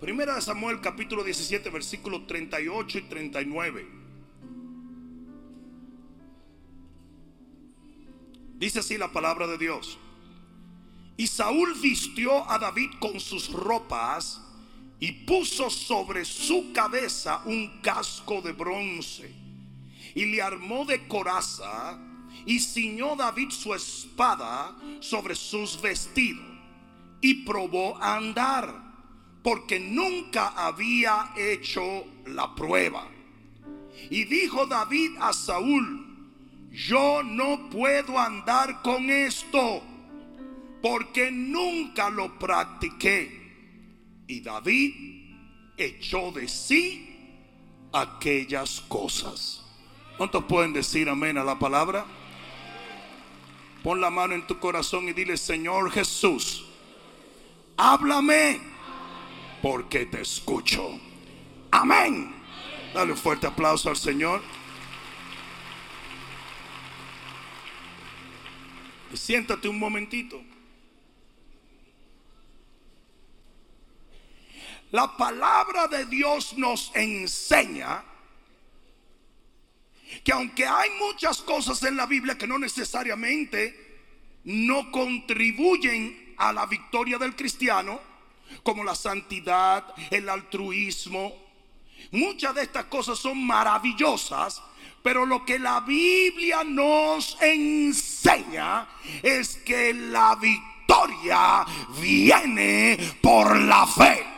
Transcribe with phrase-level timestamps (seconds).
[0.00, 3.88] Primera de Samuel capítulo 17 versículos 38 y 39.
[8.54, 9.98] Dice así la palabra de Dios.
[11.16, 14.40] Y Saúl vistió a David con sus ropas
[15.00, 19.34] y puso sobre su cabeza un casco de bronce
[20.14, 21.98] y le armó de coraza
[22.46, 26.46] y ciñó David su espada sobre sus vestidos
[27.20, 28.87] y probó a andar
[29.48, 33.08] porque nunca había hecho la prueba.
[34.10, 36.06] Y dijo David a Saúl,
[36.70, 39.82] yo no puedo andar con esto
[40.82, 44.26] porque nunca lo practiqué.
[44.26, 45.32] Y David
[45.78, 47.08] echó de sí
[47.90, 49.64] aquellas cosas.
[50.18, 52.04] ¿Cuántos pueden decir amén a la palabra?
[53.82, 56.66] Pon la mano en tu corazón y dile, Señor Jesús,
[57.78, 58.76] háblame
[59.62, 61.00] porque te escucho.
[61.70, 62.34] Amén.
[62.94, 64.42] Dale un fuerte aplauso al Señor.
[69.14, 70.42] Siéntate un momentito.
[74.90, 78.04] La palabra de Dios nos enseña
[80.24, 83.86] que aunque hay muchas cosas en la Biblia que no necesariamente
[84.44, 88.00] no contribuyen a la victoria del cristiano,
[88.62, 91.32] como la santidad, el altruismo,
[92.12, 94.62] muchas de estas cosas son maravillosas,
[95.02, 98.88] pero lo que la Biblia nos enseña
[99.22, 101.64] es que la victoria
[102.00, 104.37] viene por la fe.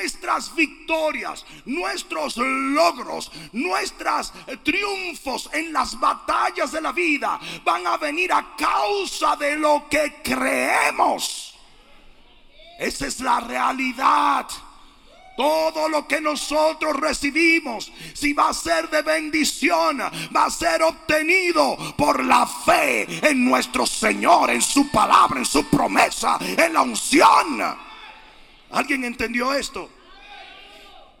[0.00, 8.32] Nuestras victorias, nuestros logros, nuestros triunfos en las batallas de la vida van a venir
[8.32, 11.54] a causa de lo que creemos.
[12.78, 14.46] Esa es la realidad.
[15.36, 19.98] Todo lo que nosotros recibimos, si va a ser de bendición,
[20.34, 25.64] va a ser obtenido por la fe en nuestro Señor, en su palabra, en su
[25.68, 27.78] promesa, en la unción.
[28.70, 29.99] ¿Alguien entendió esto?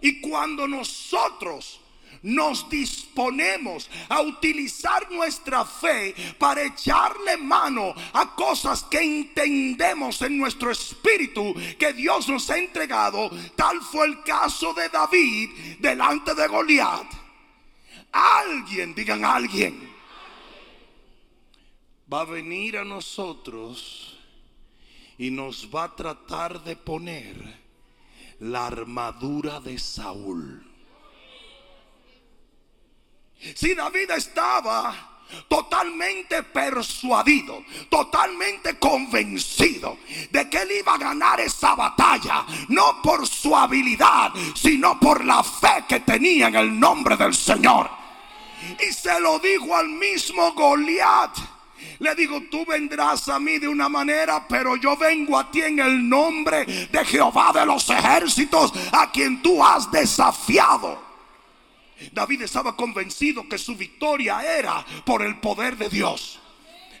[0.00, 1.80] Y cuando nosotros
[2.22, 10.70] nos disponemos a utilizar nuestra fe para echarle mano a cosas que entendemos en nuestro
[10.70, 17.06] espíritu que Dios nos ha entregado, tal fue el caso de David delante de Goliat.
[18.12, 19.88] Alguien, digan alguien,
[22.12, 24.18] va a venir a nosotros
[25.16, 27.69] y nos va a tratar de poner
[28.40, 30.66] la armadura de Saúl.
[33.54, 35.10] Si David estaba
[35.48, 39.98] totalmente persuadido, totalmente convencido
[40.30, 45.42] de que él iba a ganar esa batalla, no por su habilidad, sino por la
[45.42, 47.90] fe que tenía en el nombre del Señor.
[48.78, 51.59] Y se lo dijo al mismo Goliat.
[52.00, 55.78] Le digo, tú vendrás a mí de una manera, pero yo vengo a ti en
[55.78, 61.10] el nombre de Jehová de los ejércitos, a quien tú has desafiado.
[62.12, 66.40] David estaba convencido que su victoria era por el poder de Dios.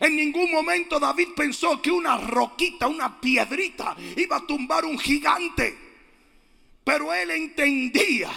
[0.00, 5.78] En ningún momento David pensó que una roquita, una piedrita iba a tumbar un gigante.
[6.84, 8.30] Pero él entendía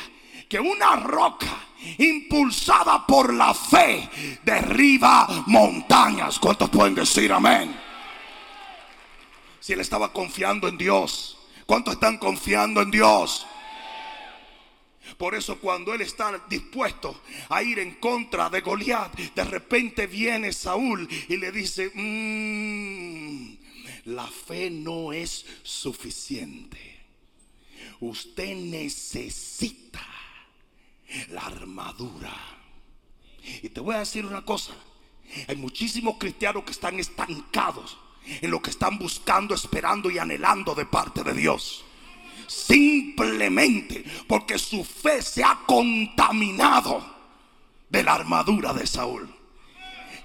[0.47, 4.09] que una roca impulsada por la fe,
[4.43, 6.39] derriba montañas.
[6.39, 7.75] ¿Cuántos pueden decir amén?
[9.59, 13.45] Si él estaba confiando en Dios, ¿cuántos están confiando en Dios?
[15.17, 20.51] Por eso cuando él está dispuesto a ir en contra de Goliat, de repente viene
[20.51, 23.57] Saúl y le dice, mm,
[24.05, 26.79] la fe no es suficiente.
[27.99, 30.05] Usted necesita
[31.29, 32.33] la armadura.
[33.61, 34.73] Y te voy a decir una cosa.
[35.47, 40.85] Hay muchísimos cristianos que están estancados en lo que están buscando, esperando y anhelando de
[40.85, 41.83] parte de Dios.
[42.47, 47.03] Simplemente porque su fe se ha contaminado
[47.89, 49.33] de la armadura de Saúl.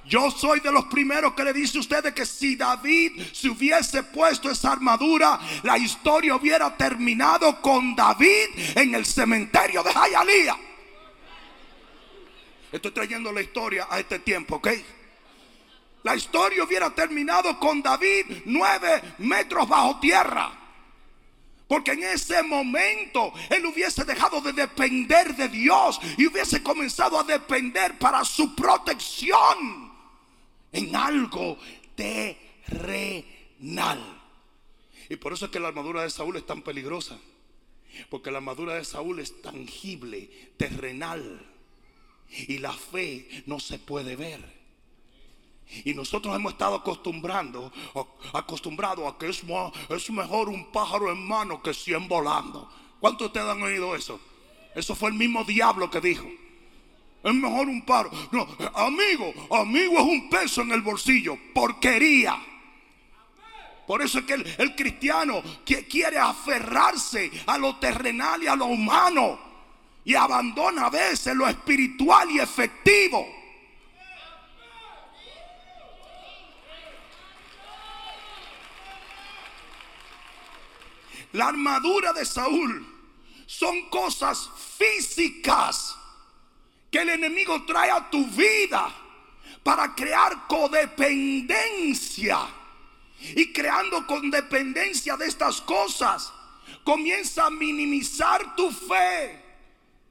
[0.05, 4.03] Yo soy de los primeros que le dice a ustedes que si David se hubiese
[4.05, 10.57] puesto esa armadura, la historia hubiera terminado con David en el cementerio de Jayalía.
[12.71, 14.69] Estoy trayendo la historia a este tiempo, ¿ok?
[16.03, 20.53] La historia hubiera terminado con David nueve metros bajo tierra.
[21.67, 27.25] Porque en ese momento él hubiese dejado de depender de Dios y hubiese comenzado a
[27.25, 29.93] depender para su protección
[30.73, 31.59] en algo
[31.95, 33.23] terrenal.
[35.11, 37.19] Y por eso es que la armadura de Saúl es tan peligrosa.
[38.09, 41.48] Porque la armadura de Saúl es tangible, terrenal.
[42.31, 44.59] Y la fe no se puede ver.
[45.85, 47.71] Y nosotros hemos estado acostumbrando,
[48.33, 49.45] acostumbrado a que es,
[50.11, 52.71] mejor un pájaro en mano que cien volando.
[53.01, 54.19] ¿Cuántos de ustedes han oído eso?
[54.75, 56.27] Eso fue el mismo diablo que dijo.
[57.23, 58.11] Es mejor un pájaro.
[58.75, 61.37] Amigo, amigo es un peso en el bolsillo.
[61.53, 62.43] Porquería.
[63.87, 68.67] Por eso es que el, el cristiano quiere aferrarse a lo terrenal y a lo
[68.67, 69.48] humano.
[70.09, 73.29] Y abandona a veces lo espiritual y efectivo.
[81.33, 82.87] La armadura de Saúl
[83.45, 85.95] son cosas físicas
[86.91, 88.91] que el enemigo trae a tu vida
[89.63, 92.49] para crear codependencia.
[93.21, 96.33] Y creando codependencia de estas cosas,
[96.83, 99.48] comienza a minimizar tu fe.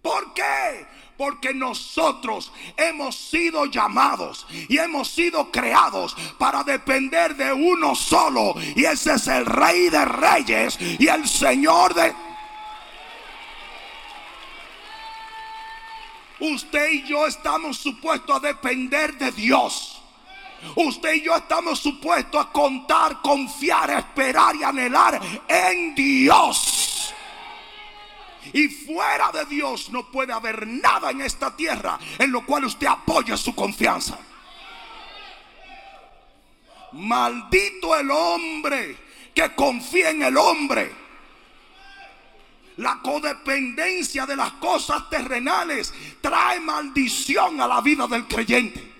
[0.08, 0.88] ¿Por qué?
[1.18, 8.56] Porque nosotros hemos sido llamados y hemos sido creados para depender de uno solo.
[8.78, 12.16] Y ese es el rey de reyes y el señor de...
[16.40, 20.02] Usted y yo estamos supuestos a depender de Dios.
[20.76, 25.20] Usted y yo estamos supuestos a contar, confiar, esperar y anhelar
[25.50, 26.77] en Dios.
[28.54, 32.88] Y fuera de Dios no puede haber nada en esta tierra en lo cual usted
[32.88, 34.18] apoye su confianza.
[36.94, 38.98] Maldito el hombre
[39.34, 41.08] que confía en el hombre.
[42.78, 48.97] La codependencia de las cosas terrenales trae maldición a la vida del creyente.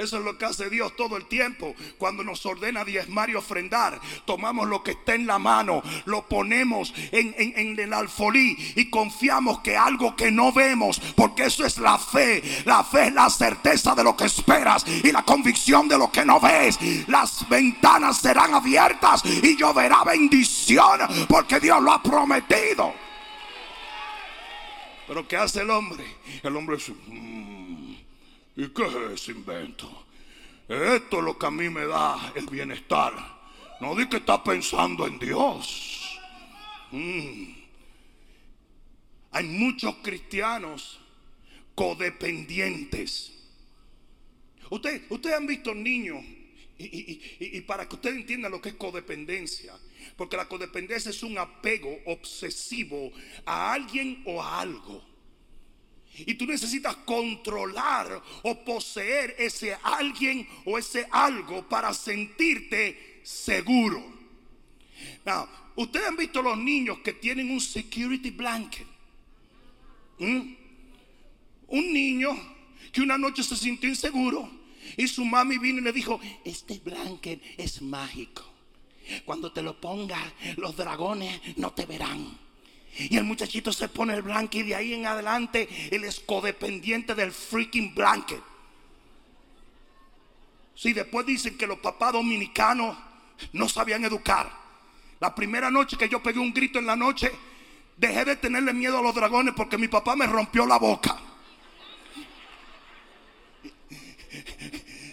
[0.00, 1.74] Eso es lo que hace Dios todo el tiempo.
[1.98, 6.94] Cuando nos ordena diezmar y ofrendar, tomamos lo que está en la mano, lo ponemos
[7.12, 11.98] en, en el alfolí y confiamos que algo que no vemos, porque eso es la
[11.98, 12.42] fe.
[12.64, 16.24] La fe es la certeza de lo que esperas y la convicción de lo que
[16.24, 16.78] no ves.
[17.06, 22.94] Las ventanas serán abiertas y lloverá bendición porque Dios lo ha prometido.
[25.06, 26.04] Pero ¿qué hace el hombre?
[26.42, 26.90] El hombre es...
[28.60, 30.04] ¿Y qué es ese invento?
[30.68, 33.14] Esto es lo que a mí me da el bienestar.
[33.80, 36.20] No di que está pensando en Dios.
[36.90, 37.54] Mm.
[39.30, 41.00] Hay muchos cristianos
[41.74, 43.32] codependientes.
[44.68, 46.22] Ustedes usted han visto niños,
[46.76, 49.72] y, y, para que usted entienda lo que es codependencia,
[50.18, 53.10] porque la codependencia es un apego obsesivo
[53.46, 55.09] a alguien o a algo.
[56.26, 64.02] Y tú necesitas controlar o poseer ese alguien o ese algo para sentirte seguro.
[65.24, 68.86] Now, ustedes han visto los niños que tienen un security blanket.
[70.18, 70.54] ¿Mm?
[71.68, 72.30] Un niño
[72.92, 74.50] que una noche se sintió inseguro
[74.96, 78.44] y su mami vino y le dijo, este blanket es mágico.
[79.24, 80.22] Cuando te lo pongas,
[80.56, 82.38] los dragones no te verán.
[82.98, 87.14] Y el muchachito se pone el blanket y de ahí en adelante él es codependiente
[87.14, 88.42] del freaking blanket.
[90.74, 92.96] Si después dicen que los papás dominicanos
[93.52, 94.50] no sabían educar.
[95.20, 97.30] La primera noche que yo pegué un grito en la noche,
[97.96, 101.18] dejé de tenerle miedo a los dragones porque mi papá me rompió la boca.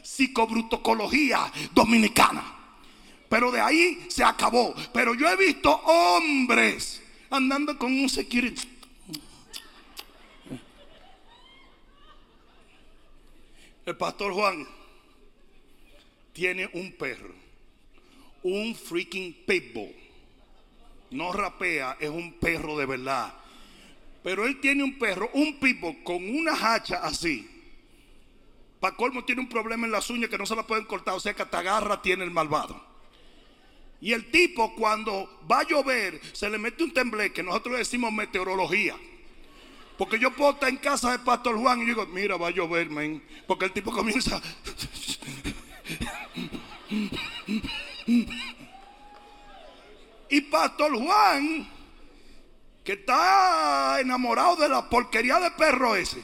[0.03, 2.55] Psicobrutocología dominicana.
[3.29, 4.73] Pero de ahí se acabó.
[4.93, 8.67] Pero yo he visto hombres andando con un security.
[13.85, 14.67] El pastor Juan
[16.33, 17.33] tiene un perro,
[18.43, 19.95] un freaking pitbull.
[21.11, 23.33] No rapea, es un perro de verdad.
[24.23, 27.49] Pero él tiene un perro, un pitbull con una hacha así.
[28.79, 31.19] Para colmo tiene un problema en las uñas que no se la pueden cortar, o
[31.19, 32.86] sea que hasta agarra tiene el malvado.
[33.99, 38.11] Y el tipo cuando va a llover se le mete un tembleque, nosotros le decimos
[38.11, 38.95] meteorología.
[39.97, 42.89] Porque yo puedo estar en casa de Pastor Juan y digo, mira, va a llover,
[42.89, 43.23] men.
[43.47, 44.39] Porque el tipo comienza...
[50.29, 51.67] y Pastor Juan,
[52.83, 56.23] que está enamorado de la porquería de perro ese.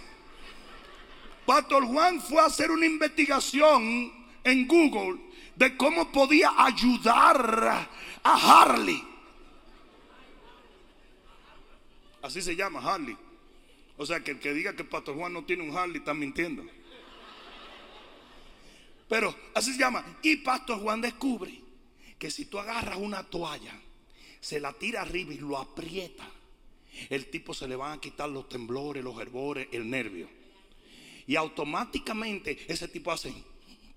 [1.46, 4.14] Pastor Juan fue a hacer una investigación
[4.44, 5.20] en Google
[5.56, 7.90] de cómo podía ayudar
[8.24, 9.04] a Harley.
[12.22, 13.18] Así se llama Harley.
[13.98, 16.64] O sea que el que diga que Pastor Juan no tiene un Harley está mintiendo.
[19.08, 20.04] Pero así se llama.
[20.24, 21.62] Y Pastor Juan descubre
[22.18, 23.80] que si tú agarras una toalla,
[24.40, 26.28] se la tira arriba y lo aprieta,
[27.10, 30.30] el tipo se le van a quitar los temblores, los herbores, el nervio.
[31.28, 33.34] Y automáticamente ese tipo hace,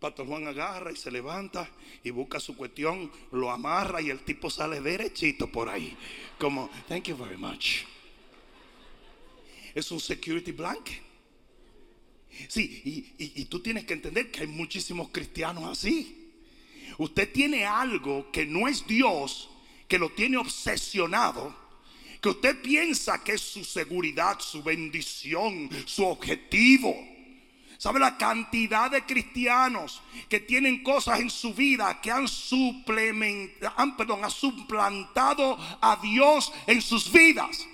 [0.06, 1.68] Pastor Juan agarra y se levanta
[2.04, 5.96] y busca su cuestión, lo amarra y el tipo sale derechito por ahí.
[6.38, 7.78] Como, thank you very much.
[9.74, 11.02] Es un security blanket.
[12.46, 16.30] Sí, y, y tú tienes que entender que hay muchísimos cristianos así.
[16.98, 19.50] Usted tiene algo que no es Dios,
[19.88, 21.52] que lo tiene obsesionado,
[22.20, 26.94] que usted piensa que es su seguridad, su bendición, su objetivo.
[27.78, 32.26] ¿Sabe la cantidad de cristianos que tienen cosas en su vida que han
[33.76, 37.66] han, perdón, han suplantado a Dios en sus vidas?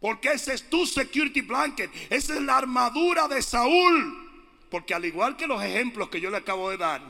[0.00, 4.18] Porque ese es tu security blanket, esa es la armadura de Saúl.
[4.70, 7.02] Porque al igual que los ejemplos que yo le acabo de dar,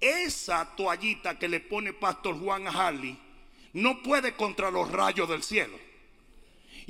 [0.00, 3.18] esa toallita que le pone Pastor Juan a Harley
[3.74, 5.78] no puede contra los rayos del cielo.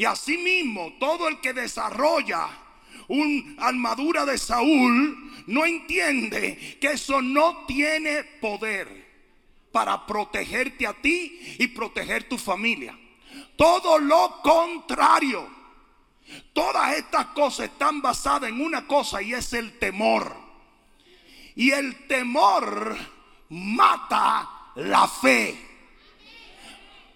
[0.00, 2.49] Y asimismo, todo el que desarrolla
[3.09, 8.88] una armadura de Saúl no entiende que eso no tiene poder
[9.71, 12.99] para protegerte a ti y proteger tu familia.
[13.57, 15.47] Todo lo contrario.
[16.54, 20.35] Todas estas cosas están basadas en una cosa y es el temor.
[21.57, 22.97] Y el temor
[23.50, 25.70] mata la fe.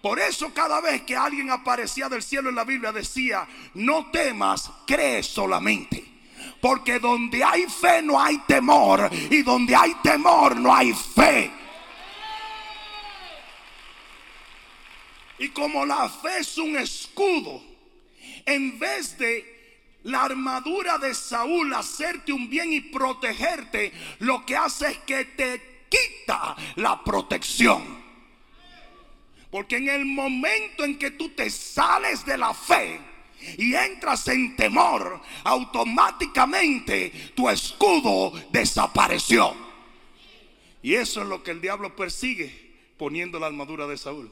[0.05, 4.69] Por eso cada vez que alguien aparecía del cielo en la Biblia decía, no temas,
[4.85, 6.05] cree solamente.
[6.61, 9.09] Porque donde hay fe no hay temor.
[9.31, 11.51] Y donde hay temor no hay fe.
[15.39, 17.63] Y como la fe es un escudo,
[18.45, 24.85] en vez de la armadura de Saúl hacerte un bien y protegerte, lo que hace
[24.91, 28.04] es que te quita la protección.
[29.55, 32.99] Porque en el momento en que tú te sales de la fe
[33.57, 39.55] y entras en temor, automáticamente tu escudo desapareció.
[40.81, 42.51] Y eso es lo que el diablo persigue
[42.97, 44.29] poniendo la armadura de Saúl.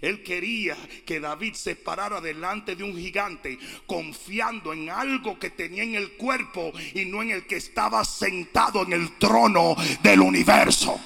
[0.00, 5.82] Él quería que David se parara delante de un gigante confiando en algo que tenía
[5.82, 10.98] en el cuerpo y no en el que estaba sentado en el trono del universo.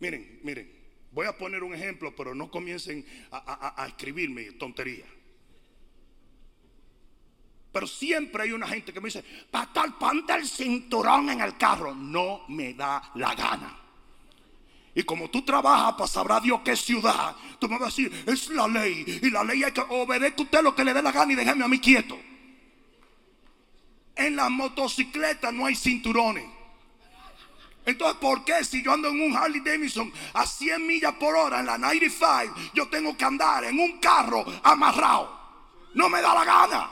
[0.00, 0.70] Miren, miren,
[1.12, 5.04] voy a poner un ejemplo, pero no comiencen a, escribirme tontería.
[7.72, 11.94] Pero siempre hay una gente que me dice, tal ponte el cinturón en el carro.
[11.94, 13.76] No me da la gana.
[14.92, 18.48] Y como tú trabajas para sabrá Dios qué ciudad, tú me vas a decir, es
[18.48, 19.20] la ley.
[19.22, 21.64] Y la ley es que obedezca usted lo que le dé la gana y déjeme
[21.64, 22.18] a mí quieto.
[24.16, 26.59] En la motocicleta no hay cinturones.
[27.86, 31.60] Entonces, ¿por qué si yo ando en un Harley Davidson a 100 millas por hora
[31.60, 35.38] en la 95, yo tengo que andar en un carro amarrado?
[35.94, 36.90] No me da la gana.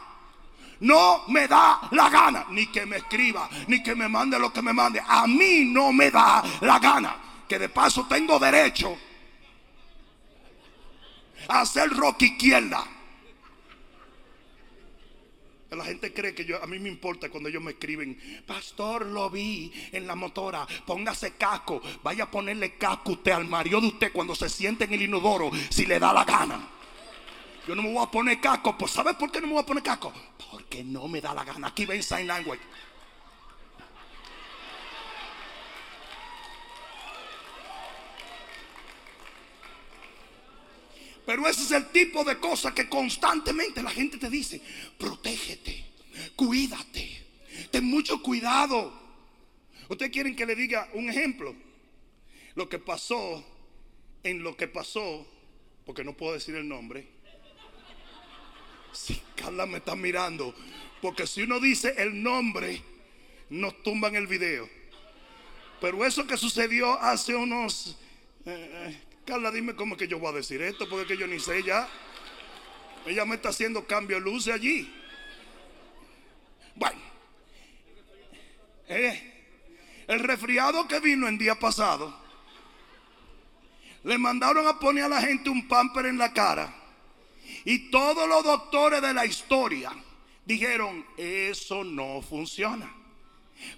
[0.80, 2.46] No me da la gana.
[2.50, 5.02] Ni que me escriba, ni que me mande lo que me mande.
[5.06, 7.16] A mí no me da la gana.
[7.48, 8.96] Que de paso tengo derecho
[11.48, 12.84] a hacer rock izquierda.
[15.70, 19.28] La gente cree que yo, a mí me importa cuando ellos me escriben, pastor, lo
[19.28, 24.12] vi en la motora, póngase casco, vaya a ponerle casco usted al marido de usted
[24.12, 26.68] cuando se siente en el inodoro, si le da la gana.
[27.66, 29.66] Yo no me voy a poner casco, pues ¿sabes por qué no me voy a
[29.66, 30.10] poner casco?
[30.50, 31.68] Porque no me da la gana.
[31.68, 32.62] Aquí ven sign language.
[41.28, 44.62] Pero ese es el tipo de cosas que constantemente la gente te dice,
[44.96, 45.84] protégete,
[46.34, 47.22] cuídate,
[47.70, 48.90] ten mucho cuidado.
[49.90, 51.54] Ustedes quieren que le diga un ejemplo.
[52.54, 53.44] Lo que pasó
[54.22, 55.26] en lo que pasó,
[55.84, 57.06] porque no puedo decir el nombre.
[58.92, 60.54] Si Carla me está mirando,
[61.02, 62.82] porque si uno dice el nombre,
[63.50, 64.66] nos tumban el video.
[65.78, 67.98] Pero eso que sucedió hace unos
[68.46, 71.38] eh, eh, Carla, dime cómo que yo voy a decir esto, porque que yo ni
[71.38, 71.86] sé ya.
[73.04, 74.90] Ella me está haciendo cambio de luces allí.
[76.74, 76.98] Bueno,
[78.88, 79.44] eh,
[80.06, 82.18] el resfriado que vino el día pasado,
[84.02, 86.74] le mandaron a poner a la gente un pamper en la cara.
[87.66, 89.92] Y todos los doctores de la historia
[90.46, 92.90] dijeron, eso no funciona.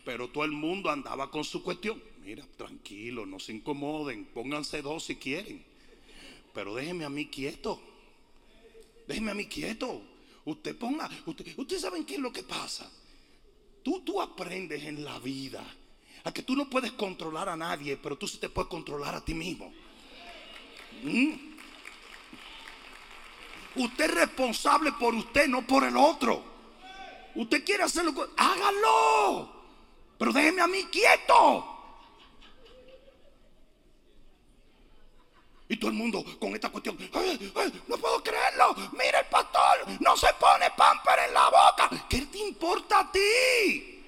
[0.04, 5.02] Pero todo el mundo andaba con su cuestión mira, tranquilo, no se incomoden, pónganse dos
[5.06, 5.64] si quieren.
[6.54, 7.80] Pero déjenme a mí quieto.
[9.08, 10.00] Déjenme a mí quieto.
[10.44, 12.88] Usted ponga, usted, ustedes saben qué es lo que pasa.
[13.82, 15.64] Tú, tú aprendes en la vida
[16.22, 19.24] a que tú no puedes controlar a nadie, pero tú sí te puedes controlar a
[19.24, 19.72] ti mismo.
[21.02, 21.32] ¿Mm?
[23.74, 26.44] Usted es responsable por usted, no por el otro.
[27.34, 29.52] Usted quiere hacerlo, hágalo.
[30.16, 31.78] Pero déjeme a mí quieto.
[35.70, 36.98] Y todo el mundo con esta cuestión,
[37.86, 38.74] no puedo creerlo.
[38.90, 41.88] Mira el pastor, no se pone pamper en la boca.
[42.08, 44.02] ¿Qué te importa a ti?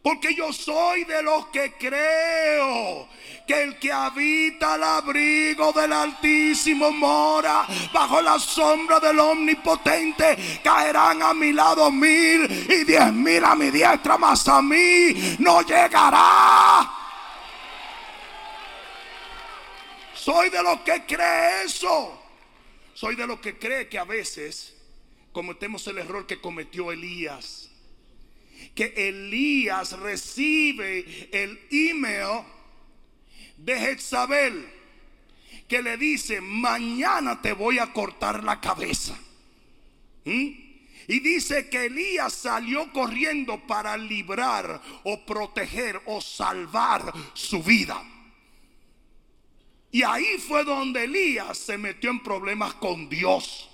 [0.00, 3.08] Porque yo soy de los que creo
[3.44, 10.60] que el que habita al abrigo del Altísimo mora bajo la sombra del Omnipotente.
[10.62, 15.60] Caerán a mi lado mil y diez mil a mi diestra, mas a mí no
[15.62, 17.03] llegará.
[20.24, 22.18] Soy de los que cree eso.
[22.94, 24.74] Soy de los que cree que a veces
[25.32, 27.68] cometemos el error que cometió Elías.
[28.74, 32.42] Que Elías recibe el email
[33.58, 34.66] de Jezabel
[35.68, 39.14] que le dice, mañana te voy a cortar la cabeza.
[40.24, 40.48] ¿Mm?
[41.06, 48.02] Y dice que Elías salió corriendo para librar o proteger o salvar su vida.
[49.94, 53.70] Y ahí fue donde Elías se metió en problemas con Dios.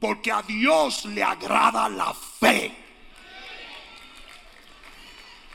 [0.00, 2.74] Porque a Dios le agrada la fe.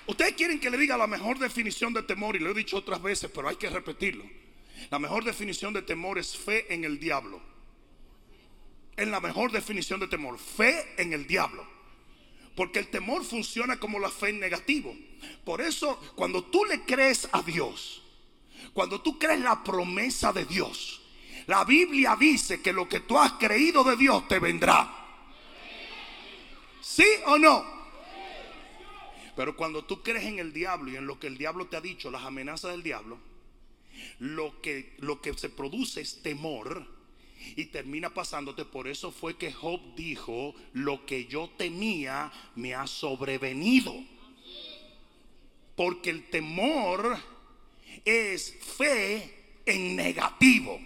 [0.05, 3.01] Ustedes quieren que le diga la mejor definición de temor, y lo he dicho otras
[3.01, 4.23] veces, pero hay que repetirlo.
[4.91, 7.41] La mejor definición de temor es fe en el diablo.
[8.95, 11.67] Es la mejor definición de temor, fe en el diablo.
[12.55, 14.95] Porque el temor funciona como la fe en negativo.
[15.43, 18.03] Por eso, cuando tú le crees a Dios,
[18.73, 21.01] cuando tú crees la promesa de Dios,
[21.47, 24.97] la Biblia dice que lo que tú has creído de Dios te vendrá.
[26.81, 27.81] ¿Sí o no?
[29.35, 31.81] Pero cuando tú crees en el diablo y en lo que el diablo te ha
[31.81, 33.17] dicho, las amenazas del diablo,
[34.19, 36.85] lo que, lo que se produce es temor
[37.55, 38.65] y termina pasándote.
[38.65, 43.93] Por eso fue que Job dijo, lo que yo temía me ha sobrevenido.
[45.75, 47.17] Porque el temor
[48.05, 50.79] es fe en negativo.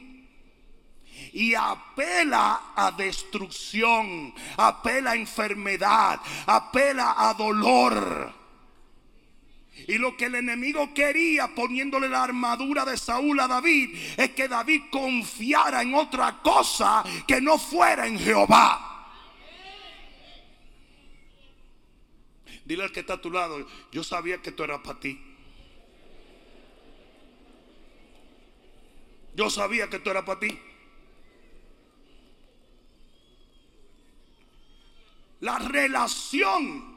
[1.33, 8.33] Y apela a destrucción, apela a enfermedad, apela a dolor.
[9.87, 14.47] Y lo que el enemigo quería poniéndole la armadura de Saúl a David es que
[14.47, 19.11] David confiara en otra cosa que no fuera en Jehová.
[22.65, 25.34] Dile al que está a tu lado, yo sabía que tú eras para ti.
[29.35, 30.59] Yo sabía que esto era para ti.
[35.41, 36.95] La relación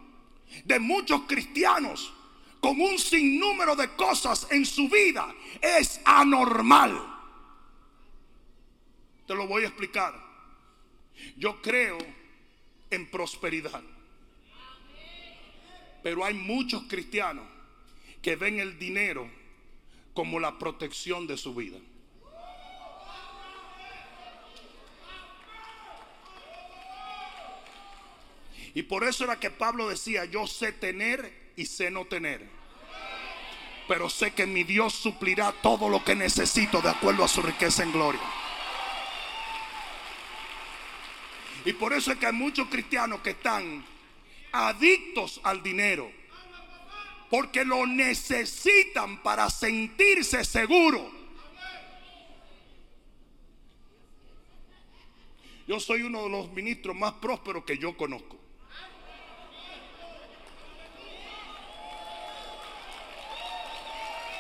[0.65, 2.13] de muchos cristianos
[2.61, 7.17] con un sinnúmero de cosas en su vida es anormal.
[9.27, 10.15] Te lo voy a explicar.
[11.37, 11.99] Yo creo
[12.91, 13.83] en prosperidad.
[16.03, 17.45] Pero hay muchos cristianos
[18.23, 19.29] que ven el dinero
[20.15, 21.79] como la protección de su vida.
[28.79, 32.49] Y por eso era que Pablo decía, yo sé tener y sé no tener.
[33.89, 37.83] Pero sé que mi Dios suplirá todo lo que necesito de acuerdo a su riqueza
[37.83, 38.21] en gloria.
[41.65, 43.85] Y por eso es que hay muchos cristianos que están
[44.53, 46.13] adictos al dinero.
[47.31, 51.11] Porque lo necesitan para sentirse seguros.
[55.67, 58.38] Yo soy uno de los ministros más prósperos que yo conozco.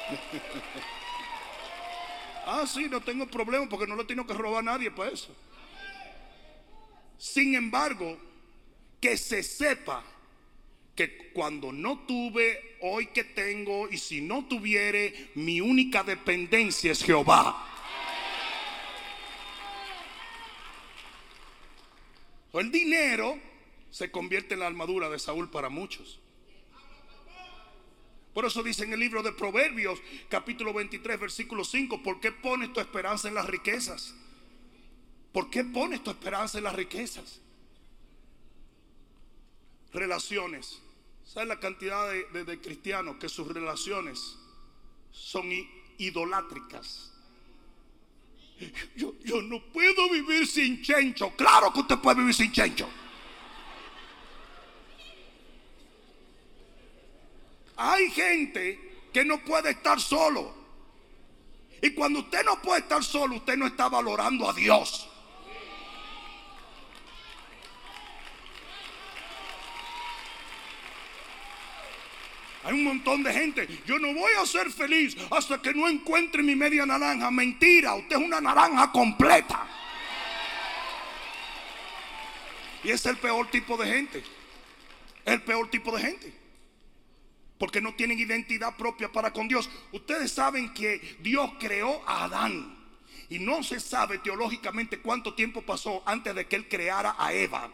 [2.47, 5.35] ah, sí, no tengo problema porque no lo tengo que robar a nadie para eso.
[7.19, 8.19] Sin embargo,
[9.01, 10.05] que se sepa
[10.95, 17.05] que cuando no tuve, hoy que tengo, y si no tuviere, mi única dependencia es
[17.05, 17.65] Jehová.
[22.53, 23.39] El dinero
[23.91, 26.19] se convierte en la armadura de Saúl para muchos.
[28.39, 29.99] Por eso dice en el libro de Proverbios,
[30.29, 34.15] capítulo 23, versículo 5, ¿por qué pones tu esperanza en las riquezas?
[35.33, 37.41] ¿Por qué pones tu esperanza en las riquezas?
[39.93, 40.81] Relaciones.
[41.25, 44.37] ¿Sabes la cantidad de, cristianos que sus relaciones
[45.11, 45.51] son
[45.99, 47.13] idolátricas?
[48.95, 51.33] Yo, yo no puedo vivir sin chencho.
[51.35, 52.89] Claro que usted puede vivir sin chencho.
[57.79, 58.79] Hay gente
[59.13, 60.53] que no puede estar solo.
[61.81, 65.09] Y cuando usted no puede estar solo, usted no está valorando a Dios.
[72.65, 73.67] Hay un montón de gente.
[73.87, 77.31] Yo no voy a ser feliz hasta que no encuentre mi media naranja.
[77.31, 79.67] Mentira, usted es una naranja completa.
[82.83, 84.25] Y es el peor tipo de gente.
[85.25, 86.38] El peor tipo de gente.
[87.59, 89.69] Porque no tienen identidad propia para con Dios.
[89.93, 92.77] Ustedes saben que Dios creó a Adán.
[93.29, 97.71] Y no se sabe teológicamente cuánto tiempo pasó antes de que Él creara a Eva.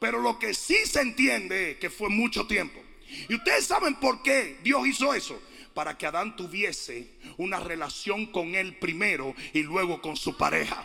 [0.00, 2.82] Pero lo que sí se entiende es que fue mucho tiempo.
[3.28, 5.40] Y ustedes saben por qué Dios hizo eso.
[5.72, 10.82] Para que Adán tuviese una relación con él primero y luego con su pareja.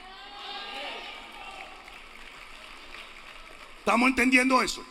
[3.80, 4.86] ¿Estamos entendiendo eso?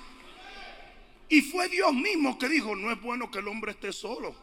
[1.31, 4.35] Y fue Dios mismo que dijo, no es bueno que el hombre esté solo.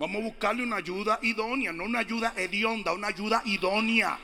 [0.00, 4.18] Vamos a buscarle una ayuda idónea, no una ayuda hedionda, una ayuda idónea.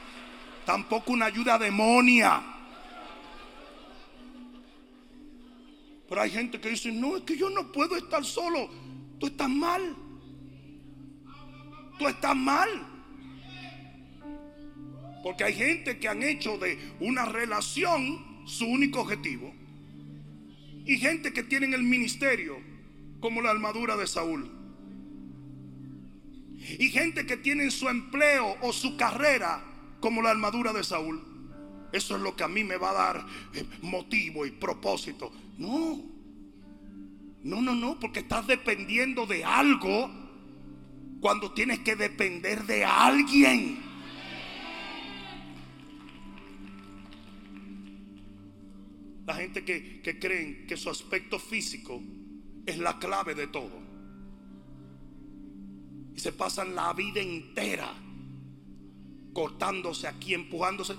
[0.65, 2.43] Tampoco una ayuda demonia.
[6.09, 8.71] Pero hay gente que dice, no, es que yo no puedo estar solo.
[9.21, 9.95] Tú estás mal.
[11.99, 12.71] Tú estás mal.
[15.23, 19.53] Porque hay gente que han hecho de una relación su único objetivo.
[20.85, 22.59] Y gente que tienen el ministerio
[23.21, 24.51] como la armadura de Saúl.
[26.79, 29.65] Y gente que tienen su empleo o su carrera
[30.01, 31.23] como la armadura de Saúl.
[31.93, 35.31] Eso es lo que a mí me va a dar eh, motivo y propósito.
[35.59, 36.03] No.
[37.43, 40.11] No, no, no, porque estás dependiendo de algo
[41.21, 43.92] cuando tienes que depender de alguien.
[49.27, 52.03] La gente que, que creen que su aspecto físico
[52.67, 53.81] es la clave de todo.
[56.15, 57.93] Y se pasan la vida entera
[59.33, 60.95] cortándose aquí, empujándose.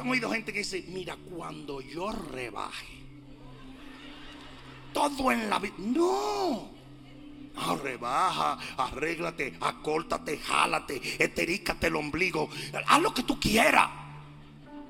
[0.00, 2.86] han oído gente que dice, mira, cuando yo rebaje,
[4.92, 6.79] todo en la vida, no.
[7.54, 12.48] No, rebaja, arréglate, acórtate, jálate, eterícate el ombligo,
[12.86, 13.90] haz lo que tú quieras.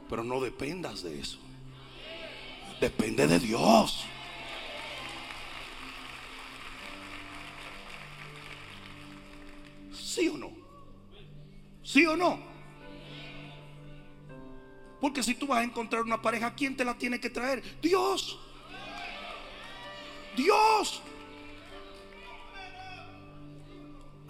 [0.08, 1.38] Pero no dependas de eso.
[2.80, 4.04] Depende de Dios.
[9.92, 10.50] ¿Sí o no?
[11.82, 12.50] ¿Sí o no?
[15.00, 17.62] Porque si tú vas a encontrar una pareja, ¿quién te la tiene que traer?
[17.80, 18.38] Dios.
[20.36, 21.02] Dios.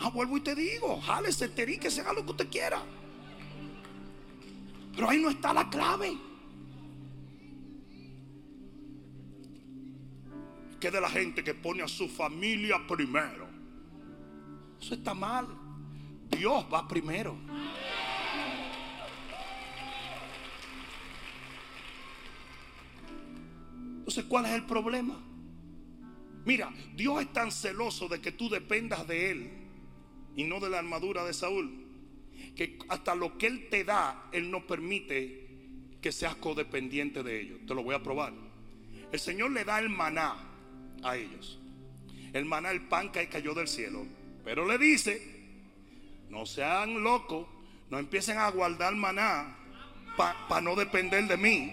[0.02, 2.82] Ah, vuelvo y te digo, jálese, que se haga lo que usted quiera.
[4.94, 6.16] Pero ahí no está la clave.
[10.80, 13.46] Que de la gente que pone a su familia primero.
[14.80, 15.46] Eso está mal.
[16.30, 17.36] Dios va primero.
[23.98, 25.22] Entonces, ¿cuál es el problema?
[26.46, 29.60] Mira, Dios es tan celoso de que tú dependas de Él
[30.37, 31.87] y no de la armadura de Saúl,
[32.55, 35.49] que hasta lo que Él te da, Él no permite
[36.01, 37.61] que seas codependiente de ellos.
[37.66, 38.33] Te lo voy a probar.
[39.12, 40.37] El Señor le da el maná
[41.03, 41.59] a ellos.
[42.33, 44.07] El maná, el pan que cayó del cielo.
[44.45, 45.21] Pero le dice,
[46.29, 47.47] no sean locos,
[47.90, 49.57] no empiecen a guardar maná
[50.16, 51.73] para no depender de mí.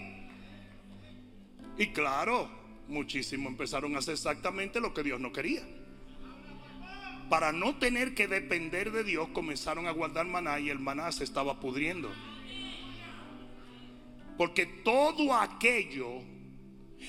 [1.78, 2.50] Y claro,
[2.88, 5.62] muchísimos empezaron a hacer exactamente lo que Dios no quería.
[7.28, 11.24] Para no tener que depender de Dios, comenzaron a guardar maná y el maná se
[11.24, 12.10] estaba pudriendo.
[14.36, 16.22] Porque todo aquello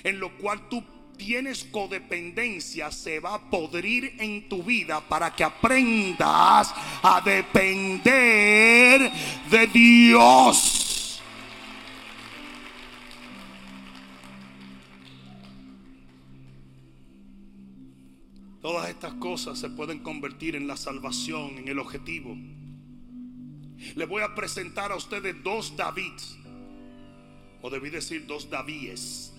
[0.03, 0.83] en lo cual tú
[1.17, 9.11] tienes codependencia se va a podrir en tu vida para que aprendas a depender
[9.51, 10.78] de Dios.
[18.61, 22.35] Todas estas cosas se pueden convertir en la salvación, en el objetivo.
[23.95, 26.37] Le voy a presentar a ustedes dos Davids,
[27.61, 29.33] o debí decir dos Davíes,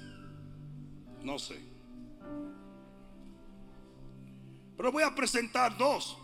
[1.22, 1.61] no sé.
[4.78, 6.16] Pero voy a presentar dos.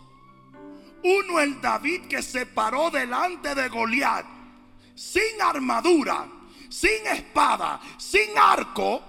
[1.03, 4.25] Uno el David que se paró delante de Goliat,
[4.95, 6.27] sin armadura,
[6.67, 9.03] sin espada, sin arco,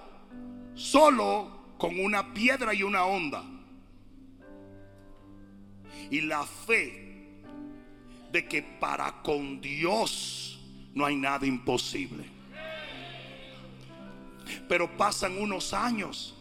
[0.75, 3.58] solo con una piedra y una onda
[6.11, 7.09] y la fe
[8.33, 10.59] de que para con Dios
[10.95, 12.25] no hay nada imposible.
[14.69, 16.35] Pero pasan unos años.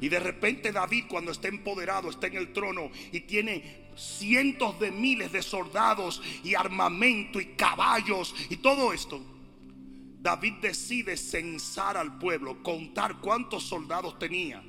[0.00, 4.90] Y de repente David cuando está empoderado, está en el trono y tiene cientos de
[4.90, 9.20] miles de soldados y armamento y caballos y todo esto.
[10.20, 14.62] David decide censar al pueblo, contar cuántos soldados tenía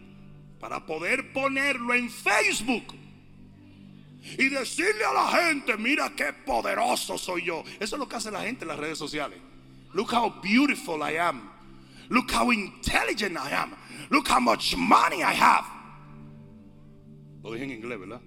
[0.60, 3.03] para poder ponerlo en Facebook
[4.38, 7.64] y decirle a la gente, mira qué poderoso soy yo.
[7.80, 9.40] Eso es lo que hace la gente en las redes sociales.
[9.94, 11.50] Look how beautiful I am.
[12.10, 13.76] Look how intelligent I am.
[14.10, 15.66] Look how much money I have.
[17.44, 18.22] Lo dije en inglés, ¿verdad?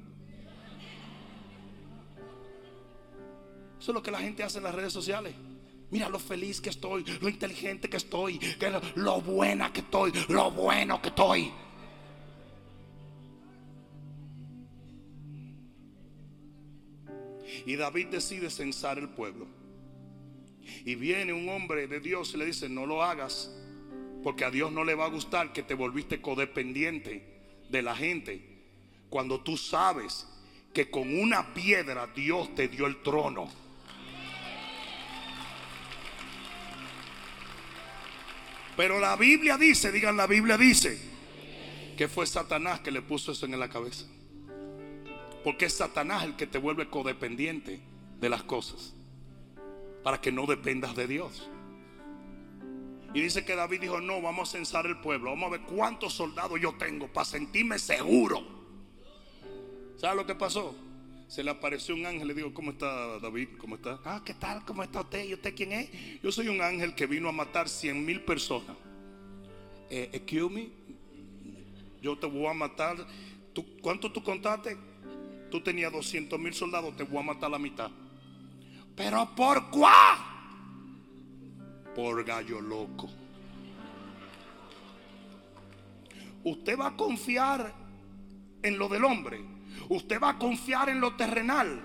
[3.81, 5.35] Eso es lo que la gente hace en las redes sociales.
[5.91, 8.41] Mira lo feliz que estoy, lo inteligente que estoy,
[8.97, 11.53] lo buena que estoy, lo bueno que estoy.
[17.65, 19.47] Y David decide censar el pueblo.
[20.85, 23.51] Y viene un hombre de Dios y le dice, no lo hagas,
[24.23, 27.23] porque a Dios no le va a gustar que te volviste codependiente
[27.71, 28.43] de la gente,
[29.09, 30.27] cuando tú sabes
[30.73, 33.49] que con una piedra Dios te dio el trono.
[38.77, 40.99] Pero la Biblia dice, digan la Biblia dice,
[41.97, 44.05] que fue Satanás que le puso eso en la cabeza.
[45.47, 47.79] Porque es Satanás el que te vuelve codependiente
[48.19, 48.95] de las cosas.
[50.03, 51.49] Para que no dependas de Dios.
[53.15, 55.31] Y dice que David dijo, no, vamos a censar el pueblo.
[55.31, 58.43] Vamos a ver cuántos soldados yo tengo para sentirme seguro.
[59.97, 60.75] ¿Sabe lo que pasó?
[61.29, 62.27] Se le apareció un ángel.
[62.27, 63.51] Le digo, ¿cómo está David?
[63.57, 64.01] ¿Cómo está?
[64.05, 64.65] Ah, ¿qué tal?
[64.65, 65.29] ¿Cómo está usted?
[65.29, 66.21] ¿Y usted quién es?
[66.25, 68.77] Yo soy un ángel que vino a matar cien mil personas.
[69.91, 70.71] Eh, excuse me.
[72.03, 72.97] Yo te voy a matar.
[73.53, 74.77] ¿Tú, ¿Cuánto tú contaste?
[75.51, 76.97] Tú tenías 200 mil soldados.
[76.97, 77.91] Te voy a matar la mitad.
[78.95, 80.19] ¿Pero por cuál?
[81.95, 83.09] Por gallo loco.
[86.45, 87.75] Usted va a confiar
[88.63, 89.57] en lo del hombre
[89.89, 91.81] Usted va a confiar en lo terrenal.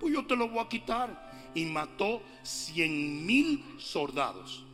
[0.00, 1.52] Pues yo te lo voy a quitar.
[1.54, 4.64] Y mató cien mil soldados.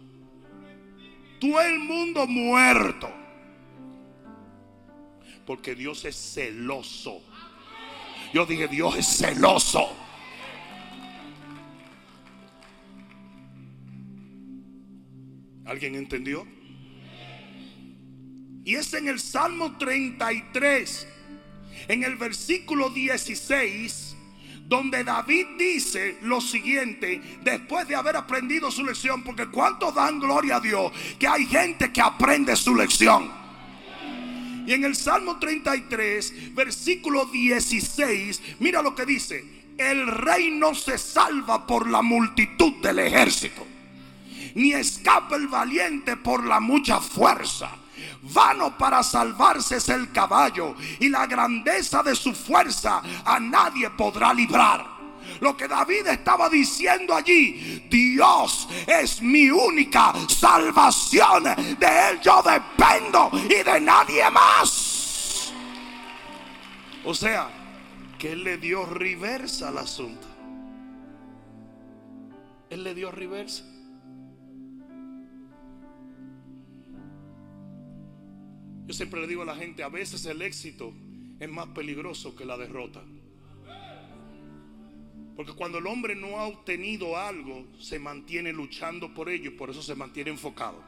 [1.40, 3.10] Todo el mundo muerto.
[5.46, 7.22] Porque Dios es celoso.
[8.32, 9.96] Yo dije, Dios es celoso.
[15.64, 16.46] ¿Alguien entendió?
[18.64, 21.06] Y es en el Salmo 33
[21.88, 24.16] en el versículo 16,
[24.66, 30.56] donde David dice lo siguiente, después de haber aprendido su lección, porque ¿cuántos dan gloria
[30.56, 30.92] a Dios?
[31.18, 33.39] Que hay gente que aprende su lección.
[34.70, 39.44] Y en el Salmo 33, versículo 16, mira lo que dice,
[39.76, 43.66] el rey no se salva por la multitud del ejército,
[44.54, 47.68] ni escapa el valiente por la mucha fuerza.
[48.22, 54.32] Vano para salvarse es el caballo y la grandeza de su fuerza a nadie podrá
[54.32, 54.99] librar.
[55.40, 61.44] Lo que David estaba diciendo allí, Dios es mi única salvación.
[61.44, 65.52] De Él yo dependo y de nadie más.
[67.04, 67.48] O sea,
[68.18, 70.26] que Él le dio reversa al asunto.
[72.68, 73.64] Él le dio reversa.
[78.86, 80.92] Yo siempre le digo a la gente, a veces el éxito
[81.38, 83.00] es más peligroso que la derrota.
[85.36, 89.70] Porque cuando el hombre no ha obtenido algo, se mantiene luchando por ello y por
[89.70, 90.82] eso se mantiene enfocado.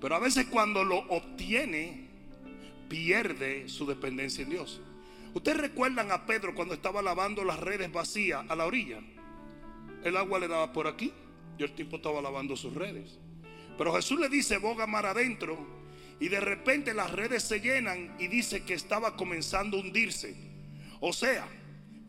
[0.00, 2.08] Pero a veces cuando lo obtiene,
[2.88, 4.80] pierde su dependencia en Dios.
[5.34, 8.98] Ustedes recuerdan a Pedro cuando estaba lavando las redes vacías a la orilla.
[10.04, 11.12] El agua le daba por aquí
[11.58, 13.18] y el tipo estaba lavando sus redes.
[13.78, 15.58] Pero Jesús le dice, boga mar adentro
[16.18, 20.36] y de repente las redes se llenan y dice que estaba comenzando a hundirse.
[21.00, 21.48] O sea,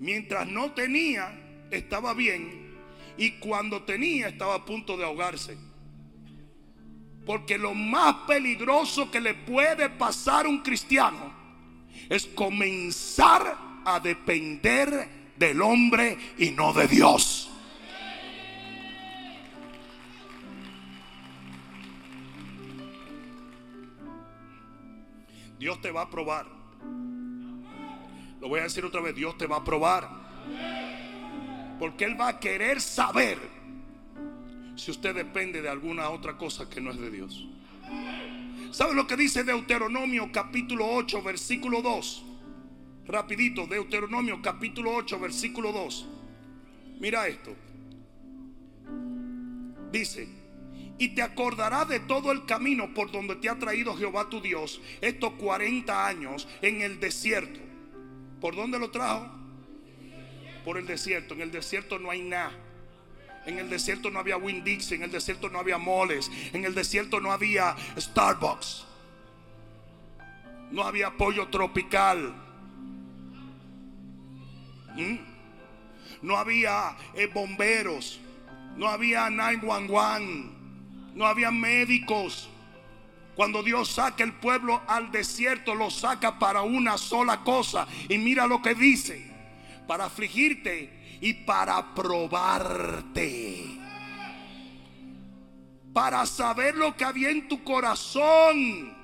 [0.02, 1.32] mientras no tenía,
[1.70, 2.76] estaba bien.
[3.18, 5.58] Y cuando tenía, estaba a punto de ahogarse.
[7.26, 11.32] Porque lo más peligroso que le puede pasar a un cristiano
[12.10, 17.52] es comenzar a depender del hombre y no de Dios.
[25.60, 26.48] Dios te va a probar.
[28.42, 30.10] Lo voy a decir otra vez, Dios te va a probar.
[31.80, 33.38] Porque Él va a querer saber
[34.76, 37.46] si usted depende de alguna otra cosa que no es de Dios.
[38.72, 42.26] ¿Sabe lo que dice Deuteronomio capítulo 8, versículo 2?
[43.06, 46.08] Rapidito, Deuteronomio capítulo 8, versículo 2.
[47.00, 47.56] Mira esto.
[49.92, 50.28] Dice,
[50.98, 54.82] y te acordarás de todo el camino por donde te ha traído Jehová tu Dios
[55.02, 57.71] estos 40 años en el desierto.
[58.42, 59.30] ¿Por dónde lo trajo?
[60.66, 61.36] Por el desierto.
[61.36, 62.52] En el desierto no hay nada.
[63.46, 66.76] En el desierto no había Winn Dixie, en el desierto no había moles, en el
[66.76, 68.86] desierto no había Starbucks,
[70.70, 72.36] no había pollo tropical,
[74.96, 75.16] ¿Mm?
[76.22, 78.20] no había eh, bomberos,
[78.78, 80.52] no había 911,
[81.16, 82.51] no había médicos.
[83.36, 87.88] Cuando Dios saca el pueblo al desierto, lo saca para una sola cosa.
[88.10, 89.32] Y mira lo que dice,
[89.88, 93.80] para afligirte y para probarte.
[95.94, 98.96] Para saber lo que había en tu corazón.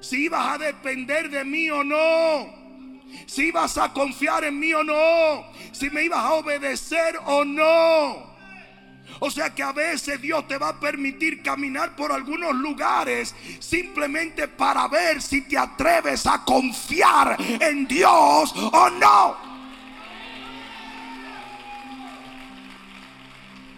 [0.00, 2.58] Si ibas a depender de mí o no.
[3.26, 5.44] Si ibas a confiar en mí o no.
[5.72, 8.27] Si me ibas a obedecer o no.
[9.20, 14.46] O sea que a veces Dios te va a permitir caminar por algunos lugares simplemente
[14.48, 19.36] para ver si te atreves a confiar en Dios o no.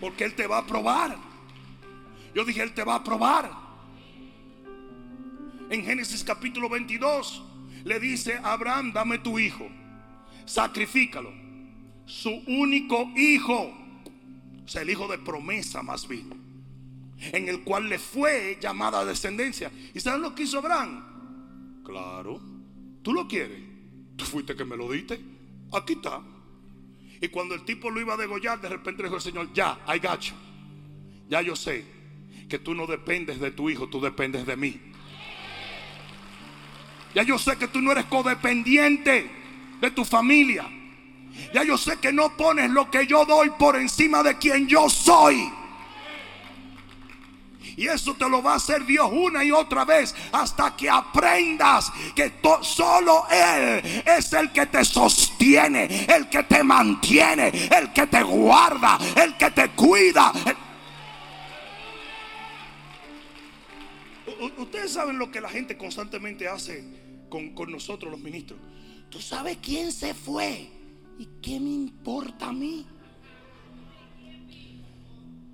[0.01, 1.17] Porque Él te va a probar.
[2.35, 3.51] Yo dije, Él te va a probar.
[5.71, 7.45] En Génesis capítulo 22
[7.85, 9.69] le dice Abraham, dame tu hijo,
[10.45, 11.33] sacrifícalo.
[12.07, 13.73] Su único hijo,
[14.71, 16.31] o sea, el hijo de promesa más bien,
[17.19, 19.69] en el cual le fue llamada descendencia.
[19.93, 21.83] ¿Y saben lo que hizo Abraham?
[21.85, 22.41] Claro,
[23.03, 23.61] tú lo quieres.
[24.15, 25.21] Tú fuiste que me lo diste.
[25.73, 26.23] Aquí está.
[27.21, 29.81] Y cuando el tipo lo iba a degollar, de repente le dijo el Señor, ya,
[29.89, 30.35] hay gacho.
[31.29, 31.85] Ya yo sé
[32.49, 34.81] que tú no dependes de tu hijo, tú dependes de mí.
[37.13, 39.29] Ya yo sé que tú no eres codependiente
[39.81, 40.71] de tu familia.
[41.53, 44.89] Ya yo sé que no pones lo que yo doy por encima de quien yo
[44.89, 45.51] soy.
[47.77, 51.91] Y eso te lo va a hacer Dios una y otra vez hasta que aprendas
[52.15, 58.23] que solo Él es el que te sostiene, el que te mantiene, el que te
[58.23, 60.31] guarda, el que te cuida.
[64.59, 66.85] Ustedes saben lo que la gente constantemente hace
[67.31, 68.59] con, nosotros los ministros.
[69.09, 70.71] Tú sabes quién se fue
[71.21, 72.87] y qué me importa a mí.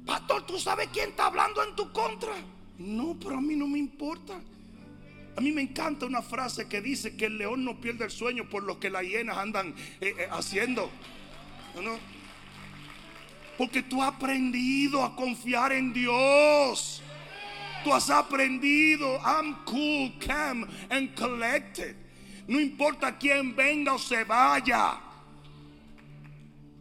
[0.07, 2.35] Pastor, ¿tú sabes quién está hablando en tu contra?
[2.79, 4.40] No, pero a mí no me importa.
[5.37, 8.48] A mí me encanta una frase que dice que el león no pierde el sueño
[8.48, 10.88] por lo que las hienas andan eh, eh, haciendo.
[11.83, 11.98] ¿No?
[13.59, 17.02] Porque tú has aprendido a confiar en Dios.
[17.83, 19.18] Tú has aprendido.
[19.24, 21.96] I'm cool, calm and collected.
[22.46, 25.06] No importa quién venga o se vaya.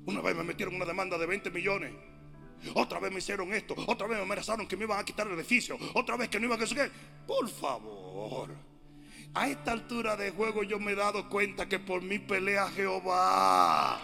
[0.06, 1.91] Una vez me metieron una demanda de 20 millones.
[2.74, 3.76] Otra vez me hicieron esto.
[3.88, 5.78] Otra vez me amenazaron que me iban a quitar el edificio.
[5.94, 6.91] Otra vez que no iban a qué.
[7.28, 8.56] Por favor.
[9.34, 14.00] A esta altura de juego yo me he dado cuenta que por mí pelea Jehová.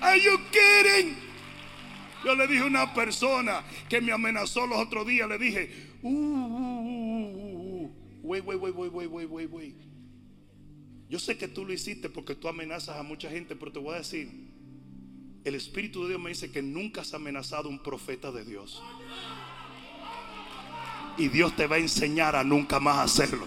[0.00, 1.16] Are you kidding?
[2.24, 5.70] Yo le dije a una persona que me amenazó los otros días, le dije,
[6.02, 6.50] uh, uh,
[7.30, 9.95] uh, uh, wait, wait, wait, wait, wait, wait, wait.
[11.08, 13.94] Yo sé que tú lo hiciste porque tú amenazas a mucha gente, pero te voy
[13.94, 14.28] a decir,
[15.44, 18.82] el Espíritu de Dios me dice que nunca has amenazado a un profeta de Dios.
[21.16, 23.46] Y Dios te va a enseñar a nunca más hacerlo.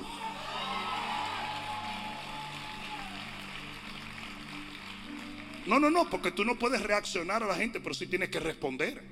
[5.68, 8.40] No, no, no, porque tú no puedes reaccionar a la gente, pero sí tienes que
[8.40, 9.04] responder.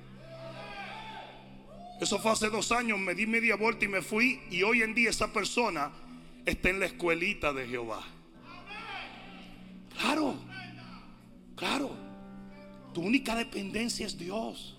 [2.00, 4.40] Eso fue hace dos años, me di media vuelta y me fui.
[4.50, 5.92] Y hoy en día esa persona
[6.46, 8.04] está en la escuelita de Jehová.
[11.58, 11.90] Claro.
[12.94, 14.76] Tu única dependencia es Dios.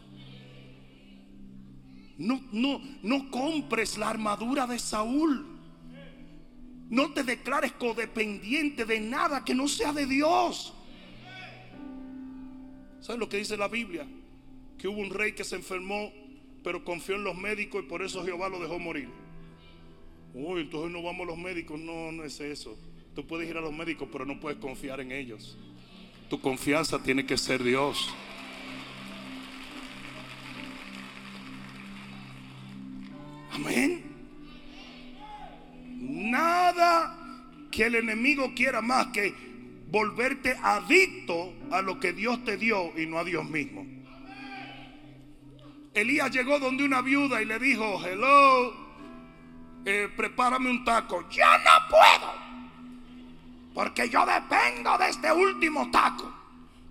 [2.17, 5.45] No, no, no compres la armadura de Saúl.
[6.89, 10.73] No te declares codependiente de nada que no sea de Dios.
[12.99, 14.07] ¿Sabes lo que dice la Biblia?
[14.77, 16.11] Que hubo un rey que se enfermó,
[16.63, 19.09] pero confió en los médicos y por eso Jehová lo dejó morir.
[20.33, 21.79] Uy, entonces no vamos a los médicos.
[21.79, 22.77] No, no es eso.
[23.15, 25.57] Tú puedes ir a los médicos, pero no puedes confiar en ellos.
[26.29, 28.13] Tu confianza tiene que ser Dios.
[33.51, 34.03] Amén.
[35.97, 37.17] Nada
[37.71, 39.33] que el enemigo quiera más que
[39.87, 43.85] volverte adicto a lo que Dios te dio y no a Dios mismo.
[45.95, 48.73] Elías llegó donde una viuda y le dijo, hello,
[49.83, 51.27] eh, prepárame un taco.
[51.29, 52.48] Yo no puedo.
[53.73, 56.33] Porque yo dependo de este último taco.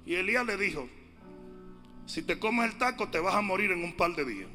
[0.06, 0.88] Y Elías le dijo,
[2.06, 4.48] Si te comes el taco te vas a morir en un par de días.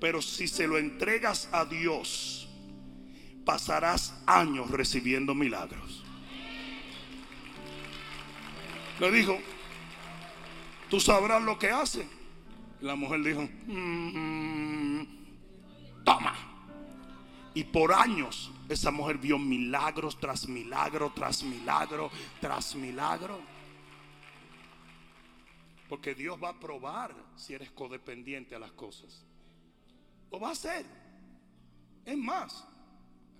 [0.00, 2.48] Pero si se lo entregas a Dios,
[3.44, 6.04] pasarás años recibiendo milagros.
[9.00, 9.38] Le dijo,
[10.88, 12.06] tú sabrás lo que hace.
[12.80, 15.23] La mujer dijo, "Mm, toma.
[17.54, 23.40] Y por años esa mujer vio milagros tras milagro, tras milagro, tras milagro.
[25.88, 29.24] Porque Dios va a probar si eres codependiente a las cosas.
[30.32, 30.84] Lo va a hacer.
[32.04, 32.66] Es más,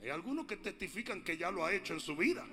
[0.01, 2.47] hay algunos que testifican que ya lo ha hecho en su vida.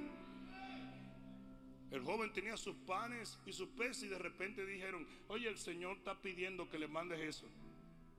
[1.92, 5.98] El joven tenía sus panes y sus peces y de repente dijeron, oye, el Señor
[5.98, 7.46] está pidiendo que le mandes eso.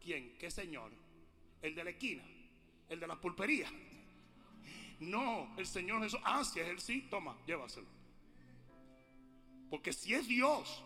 [0.03, 0.37] ¿Quién?
[0.39, 0.93] ¿Qué Señor?
[1.63, 2.23] El de la esquina,
[2.89, 3.71] el de la pulpería.
[5.01, 6.21] No, el Señor Jesús.
[6.25, 7.89] Ah, si es Él, sí, toma, llévaselo.
[9.71, 10.85] Porque si es Dios,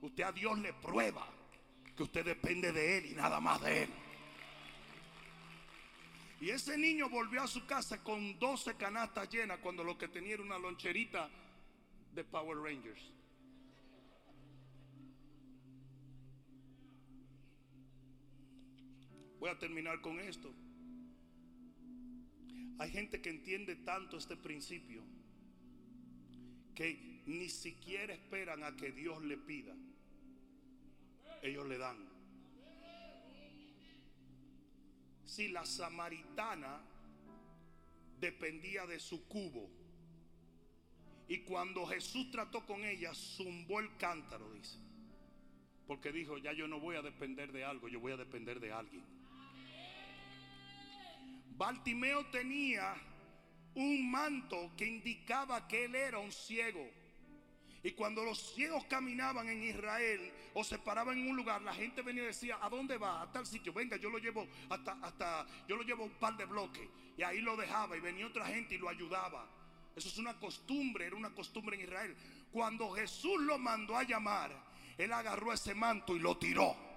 [0.00, 1.26] usted a Dios le prueba
[1.96, 3.90] que usted depende de Él y nada más de Él.
[6.40, 10.34] Y ese niño volvió a su casa con 12 canastas llenas cuando lo que tenía
[10.34, 11.28] era una loncherita
[12.14, 13.02] de Power Rangers.
[19.40, 20.52] Voy a terminar con esto.
[22.78, 25.02] Hay gente que entiende tanto este principio
[26.74, 29.74] que ni siquiera esperan a que Dios le pida.
[31.42, 31.96] Ellos le dan.
[35.24, 36.80] Si la samaritana
[38.20, 39.68] dependía de su cubo
[41.28, 44.78] y cuando Jesús trató con ella, zumbó el cántaro, dice.
[45.86, 48.72] Porque dijo, ya yo no voy a depender de algo, yo voy a depender de
[48.72, 49.17] alguien.
[51.58, 52.94] Bartimeo tenía
[53.74, 56.88] un manto que indicaba que él era un ciego.
[57.82, 62.02] Y cuando los ciegos caminaban en Israel o se paraban en un lugar, la gente
[62.02, 63.22] venía y decía, ¿a dónde va?
[63.22, 63.72] A tal sitio.
[63.72, 66.88] Venga, yo lo llevo hasta, hasta, yo lo llevo un par de bloques.
[67.16, 69.48] Y ahí lo dejaba y venía otra gente y lo ayudaba.
[69.96, 72.16] Eso es una costumbre, era una costumbre en Israel.
[72.52, 74.52] Cuando Jesús lo mandó a llamar,
[74.96, 76.87] él agarró ese manto y lo tiró.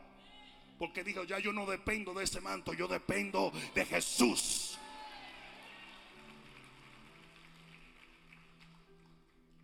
[0.82, 4.80] Porque dijo, ya yo no dependo de ese manto, yo dependo de Jesús.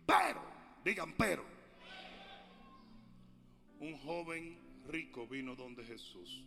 [0.06, 0.40] Pero,
[0.84, 1.44] digan pero,
[3.80, 6.44] un joven rico vino donde Jesús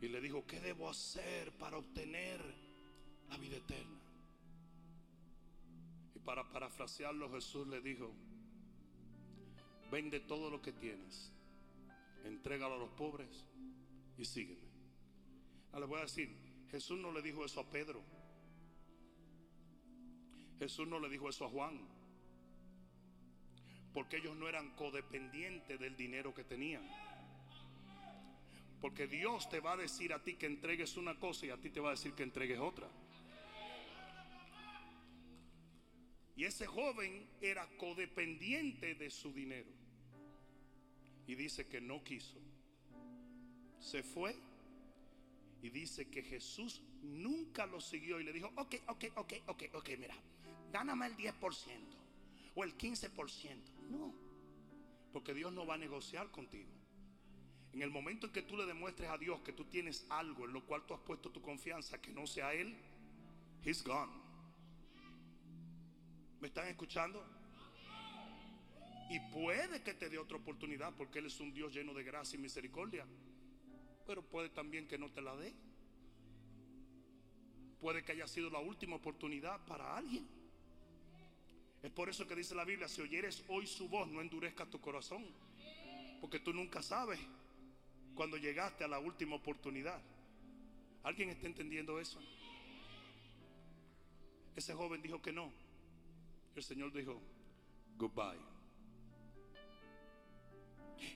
[0.00, 2.40] y le dijo, ¿qué debo hacer para obtener
[3.28, 4.00] la vida eterna?
[6.16, 8.12] Y para parafrasearlo Jesús le dijo,
[9.92, 11.32] vende todo lo que tienes,
[12.24, 13.46] entrégalo a los pobres
[14.16, 14.68] y sígueme.
[15.72, 16.34] Ahora le voy a decir,
[16.70, 18.02] Jesús no le dijo eso a Pedro.
[20.58, 21.80] Jesús no le dijo eso a Juan.
[23.94, 26.86] Porque ellos no eran codependientes del dinero que tenían.
[28.80, 31.70] Porque Dios te va a decir a ti que entregues una cosa y a ti
[31.70, 32.88] te va a decir que entregues otra.
[36.36, 39.79] Y ese joven era codependiente de su dinero.
[41.30, 42.40] Y dice que no quiso.
[43.78, 44.34] Se fue.
[45.62, 49.90] Y dice que Jesús nunca lo siguió y le dijo, ok, ok, ok, ok, ok,
[49.96, 50.16] mira,
[50.72, 51.32] gáname el 10%
[52.56, 53.58] o el 15%.
[53.90, 54.12] No,
[55.12, 56.68] porque Dios no va a negociar contigo.
[57.72, 60.52] En el momento en que tú le demuestres a Dios que tú tienes algo en
[60.52, 62.76] lo cual tú has puesto tu confianza, que no sea Él,
[63.64, 64.10] He's gone.
[66.40, 67.24] ¿Me están escuchando?
[69.10, 72.36] Y puede que te dé otra oportunidad porque Él es un Dios lleno de gracia
[72.36, 73.04] y misericordia.
[74.06, 75.52] Pero puede también que no te la dé.
[77.80, 80.28] Puede que haya sido la última oportunidad para alguien.
[81.82, 84.80] Es por eso que dice la Biblia, si oyeres hoy su voz, no endurezcas tu
[84.80, 85.26] corazón.
[86.20, 87.18] Porque tú nunca sabes
[88.14, 90.00] cuando llegaste a la última oportunidad.
[91.02, 92.20] ¿Alguien está entendiendo eso?
[94.54, 95.50] Ese joven dijo que no.
[96.54, 97.20] El Señor dijo,
[97.96, 98.49] goodbye.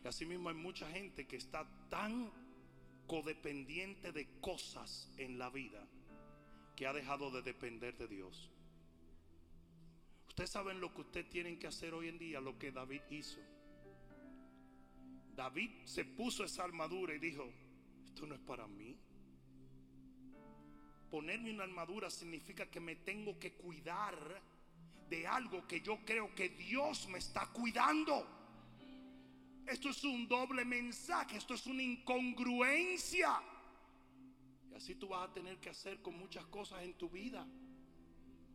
[0.03, 2.30] Y así mismo hay mucha gente que está tan
[3.07, 5.87] codependiente de cosas en la vida
[6.76, 8.51] que ha dejado de depender de Dios.
[10.28, 13.41] Ustedes saben lo que ustedes tienen que hacer hoy en día, lo que David hizo.
[15.37, 17.49] David se puso esa armadura y dijo,
[18.05, 18.97] esto no es para mí.
[21.11, 24.43] Ponerme una armadura significa que me tengo que cuidar
[25.09, 28.26] de algo que yo creo que Dios me está cuidando.
[29.67, 33.41] Esto es un doble mensaje, esto es una incongruencia.
[34.71, 37.47] Y así tú vas a tener que hacer con muchas cosas en tu vida.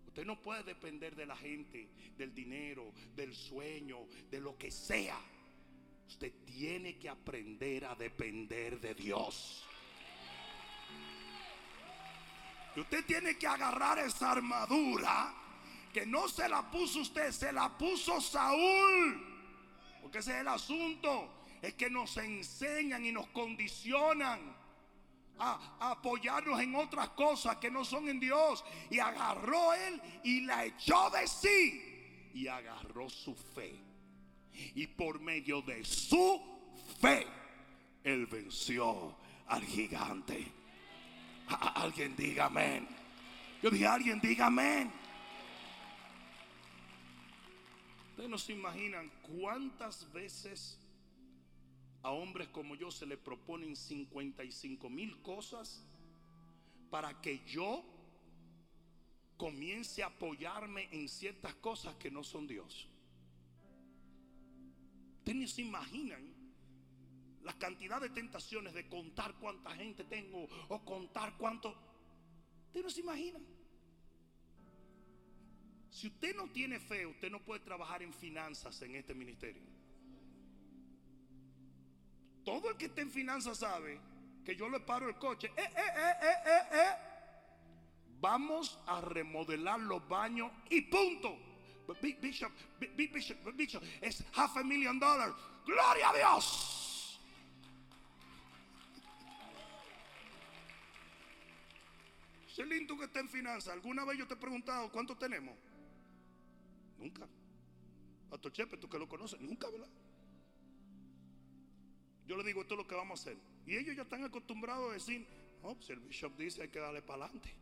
[0.05, 5.19] Usted no puede depender de la gente, del dinero, del sueño, de lo que sea.
[6.07, 9.65] Usted tiene que aprender a depender de Dios.
[12.75, 15.33] Y usted tiene que agarrar esa armadura
[15.93, 19.28] que no se la puso usted, se la puso Saúl.
[20.01, 21.43] Porque ese es el asunto.
[21.61, 24.39] Es que nos enseñan y nos condicionan
[25.37, 28.63] a, apoyarnos en otras cosas que no son en Dios.
[28.89, 32.29] Y agarró él y la echó de sí.
[32.33, 33.75] Y agarró su fe.
[34.75, 36.41] Y por medio de su
[37.01, 37.25] fe,
[38.03, 39.15] él venció
[39.47, 40.51] al gigante.
[41.75, 42.87] alguien diga amén.
[43.61, 44.91] Yo dije, alguien diga amén.
[48.19, 49.09] Ustedes no se imaginan
[49.39, 50.77] cuántas veces
[52.03, 55.81] a hombres como yo se le proponen 55 mil cosas
[56.89, 57.81] para que yo
[59.37, 62.89] comience a apoyarme en ciertas cosas que no son Dios.
[65.19, 66.33] Ustedes no se imaginan
[67.43, 71.73] la cantidad de tentaciones de contar cuánta gente tengo o contar cuánto.
[72.67, 73.58] Ustedes no se imaginan.
[75.89, 79.63] Si usted no tiene fe, usted no puede trabajar en finanzas en este ministerio.
[82.45, 83.99] Todo el que esté en finanzas sabe
[84.45, 85.51] que yo le paro el coche.
[85.55, 86.91] Eh, eh, eh,
[88.21, 91.37] Vamos a remodelar los baños y punto.
[92.21, 92.51] Bishop,
[92.95, 95.33] Bishop, Bishop, es half a million dollars.
[95.65, 97.19] Gloria a Dios.
[102.55, 105.55] Celín, tú que estás en finanzas, ¿alguna vez yo te he preguntado cuánto tenemos?
[106.99, 107.27] Nunca.
[108.29, 109.89] Pastor Chepe, tú que lo conoces, nunca, ¿verdad?
[112.27, 113.37] Yo le digo, esto es lo que vamos a hacer.
[113.65, 115.25] Y ellos ya están acostumbrados a decir,
[115.63, 117.55] no, si el bishop dice hay que darle para adelante.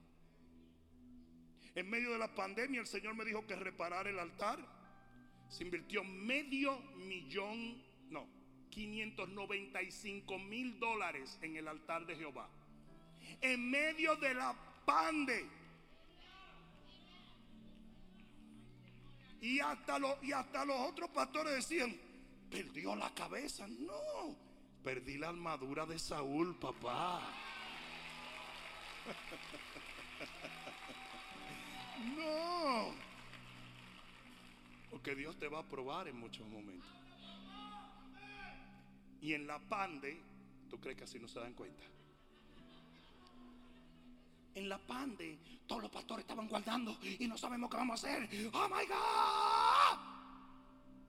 [1.74, 4.60] En medio de la pandemia el Señor me dijo que reparar el altar.
[5.48, 8.28] Se invirtió medio millón, no,
[8.72, 12.50] 595 mil dólares en el altar de Jehová.
[13.42, 15.57] En medio de la pandemia.
[19.42, 21.96] Y hasta, y hasta los otros pastores decían,
[22.50, 23.68] perdió la cabeza.
[23.68, 24.36] No,
[24.84, 27.22] perdí la armadura de Saúl, papá.
[32.16, 32.94] No.
[34.92, 36.90] Porque Dios te va a probar en muchos momentos.
[39.22, 40.20] Y en la pande,
[40.70, 41.84] ¿tú crees que así no se dan cuenta?
[44.58, 45.38] En la pande,
[45.68, 48.52] todos los pastores estaban guardando y no sabemos qué vamos a hacer.
[48.54, 50.00] Oh my God.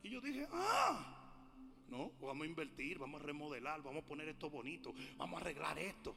[0.03, 1.19] Y yo dije, ah,
[1.89, 5.79] no, vamos a invertir, vamos a remodelar, vamos a poner esto bonito, vamos a arreglar
[5.79, 6.15] esto.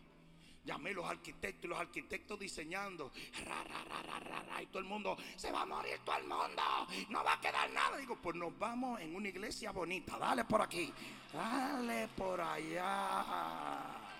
[0.64, 3.12] Llamé a los arquitectos y los arquitectos diseñando.
[4.62, 6.62] y todo el mundo, se va a morir todo el mundo.
[7.10, 7.98] No va a quedar nada.
[7.98, 10.20] Digo, pues nos vamos en una iglesia bonita.
[10.20, 10.94] Dale por aquí.
[11.34, 14.11] Dale por allá.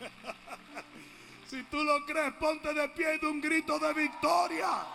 [1.46, 4.86] si tú lo crees, ponte de pie de un grito de victoria.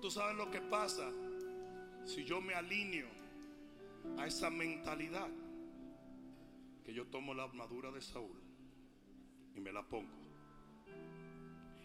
[0.00, 1.10] Tú sabes lo que pasa
[2.04, 3.08] si yo me alineo
[4.18, 5.28] a esa mentalidad
[6.84, 8.40] que yo tomo la armadura de Saúl
[9.56, 10.26] y me la pongo.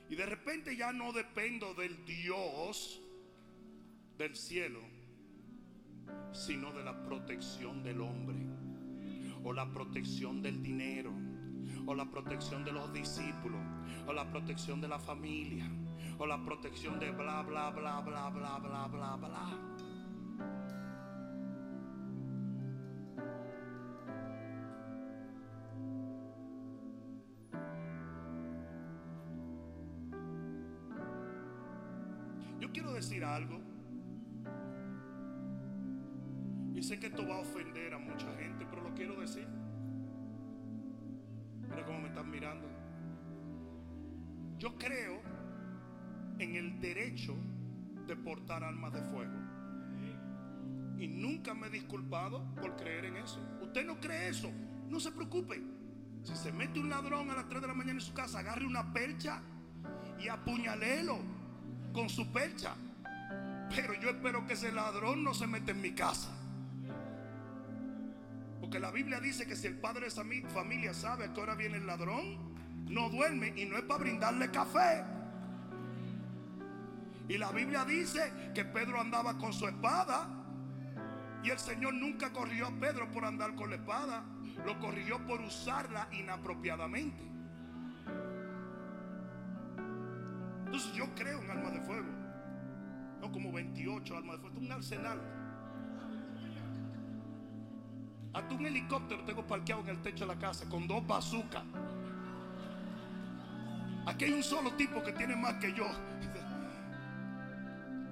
[0.09, 3.01] Y de repente ya no dependo del Dios
[4.17, 4.81] del cielo
[6.31, 8.37] sino de la protección del hombre,
[9.43, 11.11] o la protección del dinero,
[11.85, 13.61] o la protección de los discípulos,
[14.07, 15.69] o la protección de la familia,
[16.17, 19.71] o la protección de bla, bla, bla, bla, bla, bla, bla, bla.
[32.59, 33.70] Yo quiero decir algo
[36.91, 39.47] sé que esto va a ofender a mucha gente, pero lo quiero decir.
[41.69, 42.67] Mira cómo me están mirando.
[44.57, 45.21] Yo creo
[46.37, 47.33] en el derecho
[48.07, 49.31] de portar armas de fuego.
[50.97, 53.39] Y nunca me he disculpado por creer en eso.
[53.61, 54.51] Usted no cree eso,
[54.89, 55.63] no se preocupe.
[56.23, 58.65] Si se mete un ladrón a las 3 de la mañana en su casa, agarre
[58.65, 59.41] una percha
[60.19, 61.19] y apuñalelo
[61.93, 62.75] con su percha.
[63.73, 66.40] Pero yo espero que ese ladrón no se mete en mi casa.
[68.71, 71.55] Porque la Biblia dice que si el padre de esa familia sabe a qué hora
[71.55, 72.55] viene el ladrón,
[72.87, 75.03] no duerme y no es para brindarle café.
[77.27, 80.25] Y la Biblia dice que Pedro andaba con su espada.
[81.43, 84.23] Y el Señor nunca corrigió a Pedro por andar con la espada.
[84.65, 87.21] Lo corrigió por usarla inapropiadamente.
[90.67, 92.07] Entonces yo creo en almas de fuego.
[93.19, 94.55] No como 28 almas de fuego.
[94.55, 95.40] Es un arsenal.
[98.33, 101.63] Hasta un helicóptero tengo parqueado en el techo de la casa con dos bazucas.
[104.05, 105.85] Aquí hay un solo tipo que tiene más que yo.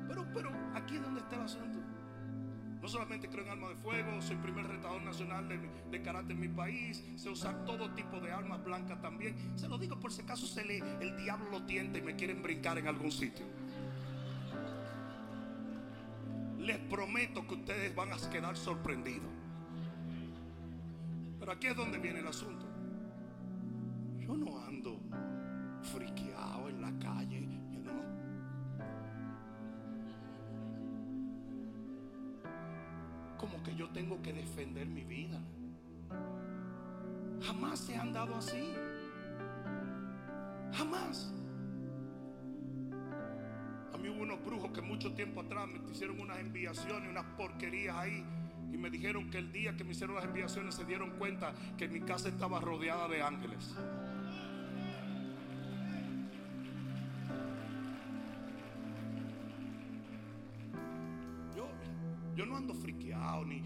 [0.07, 1.79] Pero, pero, aquí es donde está el asunto.
[2.81, 6.47] No solamente creo en armas de fuego, soy primer retador nacional de, karate en mi
[6.47, 9.35] país, sé usar todo tipo de armas blancas también.
[9.57, 12.41] Se lo digo por si acaso se le, el diablo lo tienta y me quieren
[12.41, 13.45] brincar en algún sitio.
[16.57, 19.38] Les prometo que ustedes van a quedar sorprendidos.
[21.51, 22.65] Aquí es donde viene el asunto.
[24.19, 24.99] Yo no ando
[25.81, 27.91] friqueado en la calle, no.
[33.37, 35.39] Como que yo tengo que defender mi vida.
[37.41, 38.73] Jamás se han dado así.
[40.73, 41.33] Jamás.
[43.91, 47.95] A mí hubo unos brujos que mucho tiempo atrás me hicieron unas enviaciones, unas porquerías
[47.95, 48.23] ahí.
[48.79, 52.01] Me dijeron que el día que me hicieron las enviaciones se dieron cuenta que mi
[52.01, 53.75] casa estaba rodeada de ángeles.
[62.39, 63.61] Yo no ando friqueado, ni,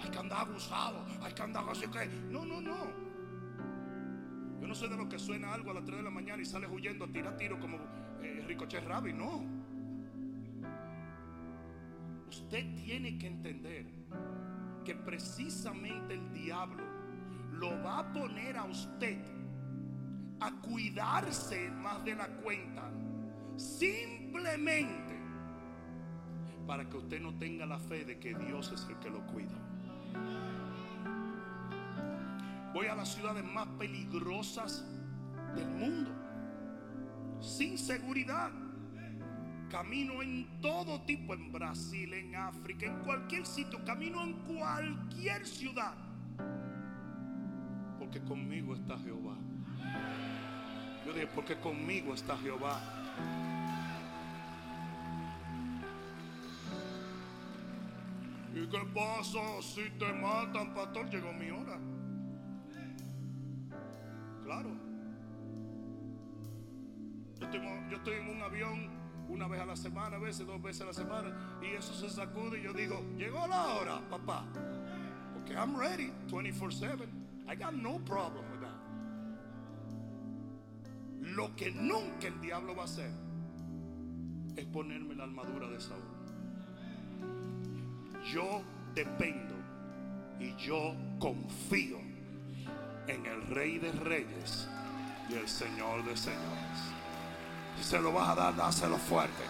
[0.00, 2.06] hay que andar abusado, hay que andar así que.
[2.30, 2.86] No, no, no.
[4.60, 6.44] Yo no soy de los que suena algo a las 3 de la mañana y
[6.44, 7.78] sale huyendo a tirar tiro como
[8.22, 9.44] eh, Ricochet Rabi, no.
[12.28, 14.01] Usted tiene que entender
[14.84, 16.82] que precisamente el diablo
[17.52, 19.18] lo va a poner a usted
[20.40, 22.90] a cuidarse más de la cuenta.
[23.56, 25.12] Simplemente
[26.66, 29.54] para que usted no tenga la fe de que Dios es el que lo cuida.
[32.72, 34.84] Voy a las ciudades más peligrosas
[35.54, 36.10] del mundo,
[37.40, 38.50] sin seguridad.
[39.72, 45.94] Camino en todo tipo, en Brasil, en África, en cualquier sitio, camino en cualquier ciudad.
[47.98, 49.34] Porque conmigo está Jehová.
[51.06, 52.82] Yo dije, porque conmigo está Jehová.
[58.54, 61.08] ¿Y qué pasa si te matan, pastor?
[61.08, 61.78] Llegó mi hora.
[64.44, 64.76] Claro.
[67.40, 69.01] Yo estoy, en un avión
[69.32, 72.10] una vez a la semana, a veces dos veces a la semana, y eso se
[72.10, 74.44] sacude y yo digo, llegó la hora, papá.
[75.32, 77.08] Porque I'm ready 24/7.
[77.48, 78.78] I got no problem with that.
[81.34, 83.10] Lo que nunca el diablo va a hacer
[84.56, 86.02] es ponerme la armadura de Saúl.
[88.32, 88.62] Yo
[88.94, 89.54] dependo
[90.38, 91.98] y yo confío
[93.06, 94.68] en el Rey de Reyes
[95.30, 97.01] y el Señor de Señores.
[97.78, 99.42] Si se lo vas a dar, dáselo fuerte.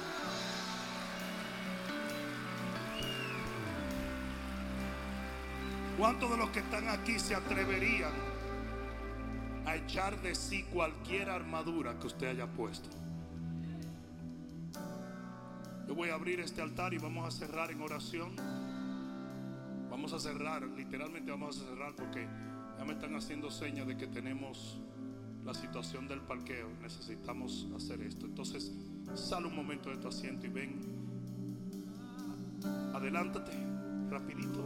[5.98, 8.12] ¿Cuántos de los que están aquí se atreverían
[9.66, 12.88] a echar de sí cualquier armadura que usted haya puesto?
[15.86, 18.34] Yo voy a abrir este altar y vamos a cerrar en oración.
[19.90, 22.26] Vamos a cerrar, literalmente vamos a cerrar porque
[22.78, 24.80] ya me están haciendo señas de que tenemos
[25.44, 26.68] la situación del parqueo.
[26.80, 28.26] Necesitamos hacer esto.
[28.26, 28.72] Entonces,
[29.14, 30.80] sal un momento de tu asiento y ven.
[32.94, 33.52] Adelántate,
[34.10, 34.64] rapidito.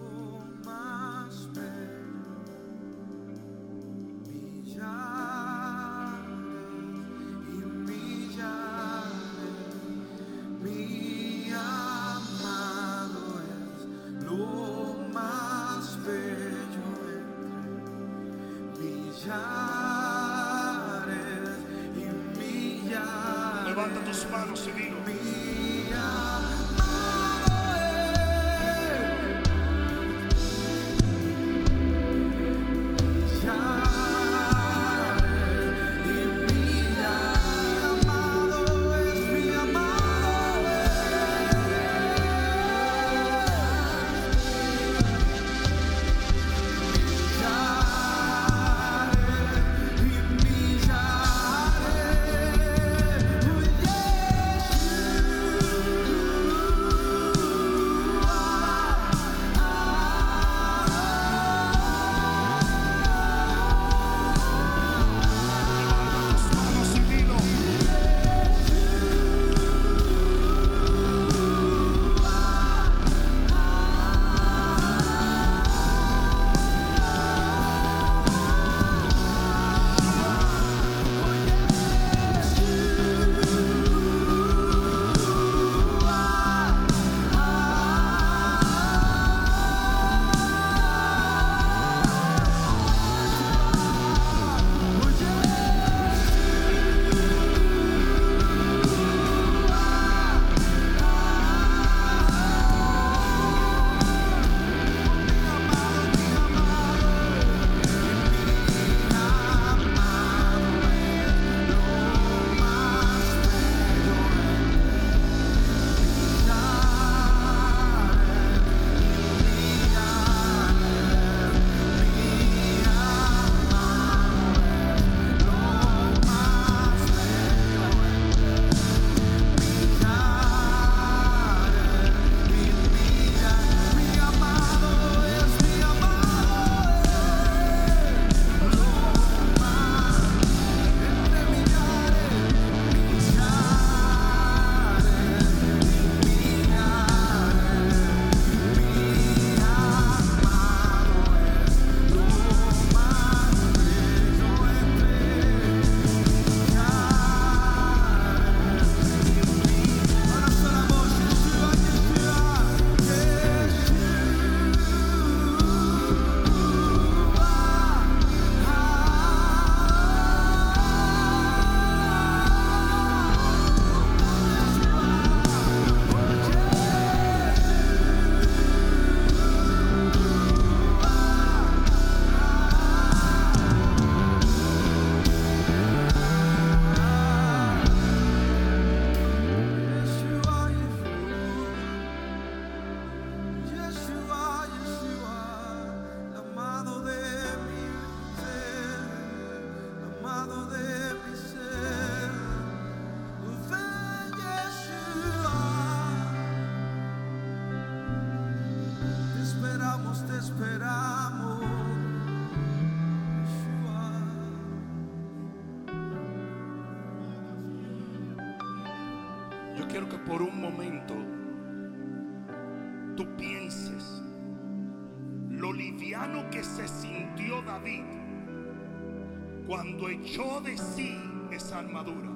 [230.27, 231.17] Cuando echó de sí
[231.51, 232.31] esa armadura.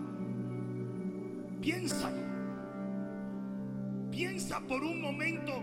[1.61, 2.11] Piensa,
[4.11, 5.63] piensa por un momento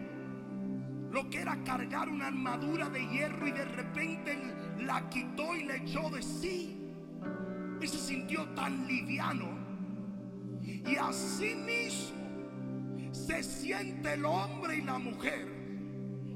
[1.11, 4.37] lo que era cargar una armadura de hierro y de repente
[4.79, 6.91] la quitó y le echó de sí.
[7.81, 9.65] Él se sintió tan liviano.
[10.61, 12.17] Y así mismo
[13.11, 15.47] se siente el hombre y la mujer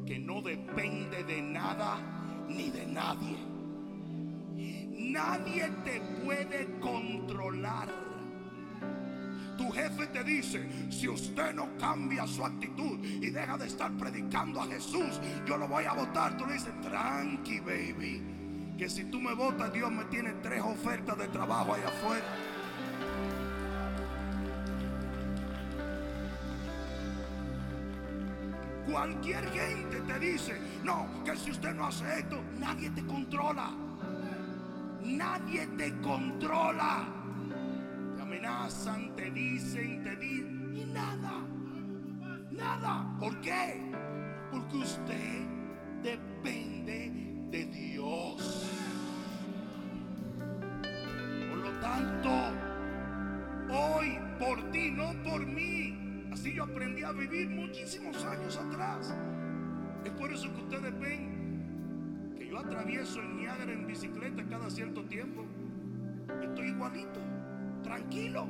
[0.06, 2.00] que no depende de nada
[2.48, 3.51] ni de nadie.
[5.12, 7.89] Nadie te puede controlar.
[9.57, 14.62] Tu jefe te dice, si usted no cambia su actitud y deja de estar predicando
[14.62, 16.38] a Jesús, yo lo voy a votar.
[16.38, 18.76] Tú le dices, tranqui, baby.
[18.78, 22.26] Que si tú me votas, Dios me tiene tres ofertas de trabajo allá afuera.
[28.89, 33.81] Cualquier gente te dice, no, que si usted no hace esto, nadie te controla.
[35.04, 37.08] Nadie te controla.
[38.16, 41.45] Te amenazan, te dicen, te dicen, y nada.
[42.52, 43.18] Nada.
[43.20, 43.82] ¿Por qué?
[44.52, 45.45] Porque usted
[46.04, 47.12] depende
[47.49, 48.70] de Dios.
[51.49, 52.30] Por lo tanto,
[53.70, 56.30] hoy por ti, no por mí.
[56.32, 59.14] Así yo aprendí a vivir muchísimos años atrás.
[60.06, 61.31] Es por eso que ustedes ven
[62.52, 65.45] yo atravieso el Niágara en bicicleta cada cierto tiempo.
[66.43, 67.22] Estoy igualito,
[67.82, 68.45] tranquilo.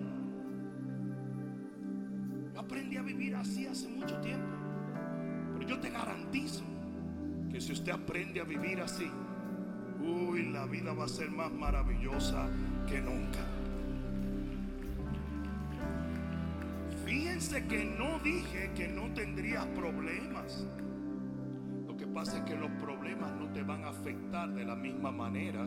[2.52, 4.48] Yo aprendí a vivir así hace mucho tiempo.
[5.54, 6.64] Pero yo te garantizo
[7.52, 9.08] que si usted aprende a vivir así,
[10.02, 12.50] uy, la vida va a ser más maravillosa
[12.90, 13.46] que nunca.
[17.06, 20.66] Fíjense que no dije que no tendrías problemas.
[22.14, 25.66] Pasa es que los problemas no te van a afectar de la misma manera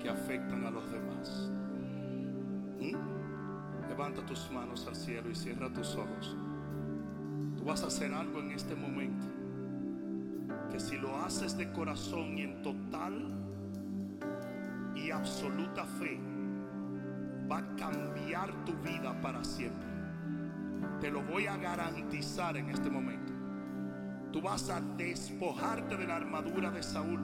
[0.00, 1.50] que afectan a los demás.
[2.80, 3.88] ¿Mm?
[3.88, 6.36] Levanta tus manos al cielo y cierra tus ojos.
[7.56, 9.26] Tú vas a hacer algo en este momento
[10.70, 13.30] que si lo haces de corazón y en total
[14.94, 16.18] y absoluta fe,
[17.50, 19.88] va a cambiar tu vida para siempre.
[21.00, 23.29] Te lo voy a garantizar en este momento.
[24.32, 27.20] Tú vas a despojarte de la armadura de Saúl.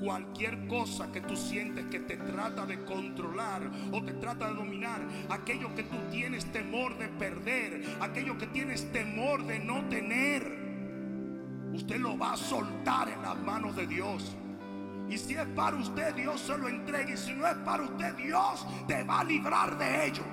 [0.00, 5.00] Cualquier cosa que tú sientes que te trata de controlar o te trata de dominar,
[5.30, 10.42] aquello que tú tienes temor de perder, aquello que tienes temor de no tener,
[11.72, 14.36] usted lo va a soltar en las manos de Dios.
[15.08, 17.10] Y si es para usted, Dios se lo entrega.
[17.10, 20.24] Y si no es para usted, Dios te va a librar de ello.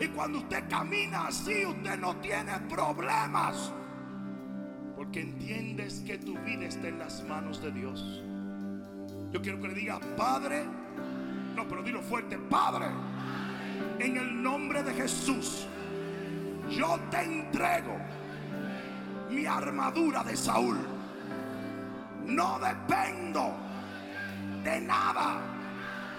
[0.00, 3.72] Y cuando usted camina así, usted no tiene problemas.
[5.12, 8.22] Porque entiendes que tu vida está en las manos de Dios.
[9.30, 10.64] Yo quiero que le diga, Padre,
[11.54, 12.86] no, pero dilo fuerte, Padre,
[13.98, 15.66] en el nombre de Jesús,
[16.70, 17.98] yo te entrego
[19.28, 20.78] mi armadura de Saúl.
[22.24, 23.54] No dependo
[24.64, 25.42] de nada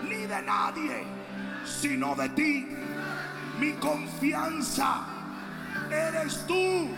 [0.07, 1.03] ni de nadie,
[1.65, 2.67] sino de ti.
[3.59, 5.03] Mi confianza
[5.89, 6.89] eres tú.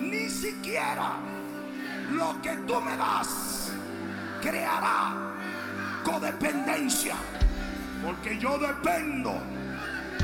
[0.00, 1.16] Ni siquiera
[2.12, 3.72] lo que tú me das
[4.40, 5.34] creará
[6.04, 7.16] codependencia.
[8.04, 9.40] Porque yo dependo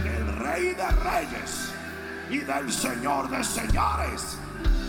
[0.03, 1.73] del Rey de Reyes
[2.31, 4.39] y del Señor de Señores.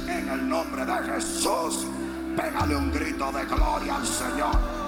[0.08, 1.88] En el nombre de Jesús,
[2.36, 4.85] pégale un grito de gloria al Señor.